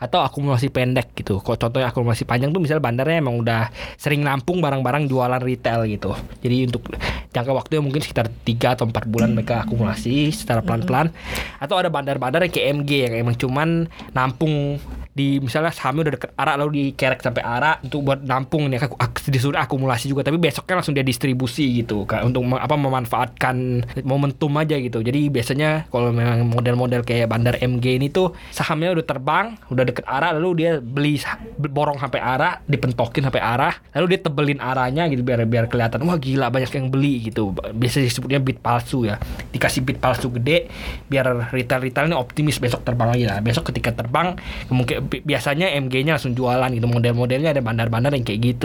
[0.00, 1.44] atau akumulasi pendek gitu.
[1.44, 3.68] Kok contohnya akumulasi panjang tuh misalnya bandarnya emang udah
[4.00, 6.16] sering nampung barang-barang jualan retail gitu.
[6.40, 6.88] Jadi untuk
[7.28, 11.12] jangka waktunya mungkin sekitar 3 atau 4 bulan mereka akumulasi secara pelan-pelan.
[11.60, 13.86] Atau ada bandar-bandar yang kayak MG yang emang cuman
[14.16, 14.80] nampung
[15.18, 18.98] di misalnya sahamnya udah deket arak lalu dikerek sampai arak untuk buat nampung nih ak-
[18.98, 24.52] ak- disuruh akumulasi juga tapi besoknya langsung dia distribusi gitu kan untuk apa memanfaatkan momentum
[24.56, 25.00] aja gitu.
[25.00, 30.04] Jadi biasanya kalau memang model-model kayak bandar MG ini tuh sahamnya udah terbang udah deket
[30.08, 31.20] arah lalu dia beli
[31.58, 36.18] borong sampai arah dipentokin sampai arah lalu dia tebelin arahnya gitu biar biar kelihatan wah
[36.18, 37.54] gila banyak yang beli gitu.
[37.54, 39.20] Biasa disebutnya bid palsu ya.
[39.54, 40.66] Dikasih bid palsu gede
[41.06, 43.38] biar retail retailnya optimis besok terbang lagi lah.
[43.38, 44.34] Besok ketika terbang
[44.68, 46.86] mungkin bi- biasanya MG-nya langsung jualan gitu.
[46.90, 48.57] Model-modelnya ada bandar-bandar yang kayak gitu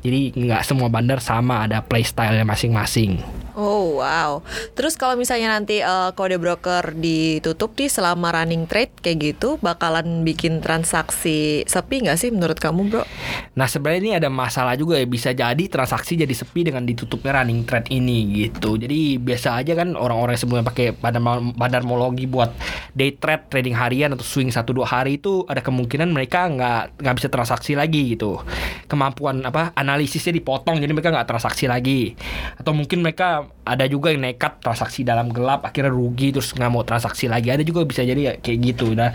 [0.00, 3.18] jadi nggak semua bandar sama ada playstyle masing-masing
[3.54, 4.42] Oh wow.
[4.74, 10.26] Terus kalau misalnya nanti eh, kode broker ditutup nih selama running trade kayak gitu, bakalan
[10.26, 13.06] bikin transaksi sepi nggak sih menurut kamu bro?
[13.54, 17.62] Nah sebenarnya ini ada masalah juga ya bisa jadi transaksi jadi sepi dengan ditutupnya running
[17.62, 18.74] trade ini gitu.
[18.74, 21.22] Jadi biasa aja kan orang-orang sebelumnya pakai bandar
[21.54, 22.50] bandarmologi buat
[22.90, 27.14] day trade trading harian atau swing 1 2 hari itu ada kemungkinan mereka nggak nggak
[27.22, 28.42] bisa transaksi lagi gitu.
[28.90, 32.18] Kemampuan apa analisisnya dipotong jadi mereka nggak transaksi lagi.
[32.58, 36.84] Atau mungkin mereka ada juga yang nekat transaksi dalam gelap akhirnya rugi terus nggak mau
[36.84, 37.48] transaksi lagi.
[37.48, 38.92] Ada juga bisa jadi ya kayak gitu.
[38.92, 39.10] Nah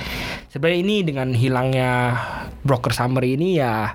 [0.49, 1.91] sebenarnya ini dengan hilangnya
[2.65, 3.93] broker summary ini ya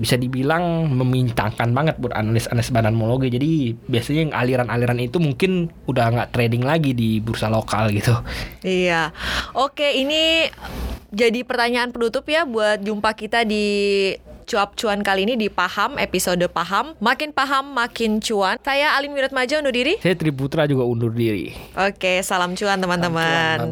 [0.00, 3.28] bisa dibilang memincangkan banget buat analis-analis bandarmologi.
[3.28, 8.16] Jadi biasanya yang aliran-aliran itu mungkin udah nggak trading lagi di bursa lokal gitu.
[8.64, 9.12] Iya.
[9.52, 10.48] Oke, ini
[11.12, 14.16] jadi pertanyaan penutup ya buat jumpa kita di
[14.50, 16.98] cuap cuan kali ini di paham episode paham.
[16.98, 18.58] Makin paham makin cuan.
[18.66, 19.94] Saya Alin Wiratmaja undur diri.
[20.02, 21.54] Saya Triputra juga undur diri.
[21.78, 23.70] oke salam cuan teman-teman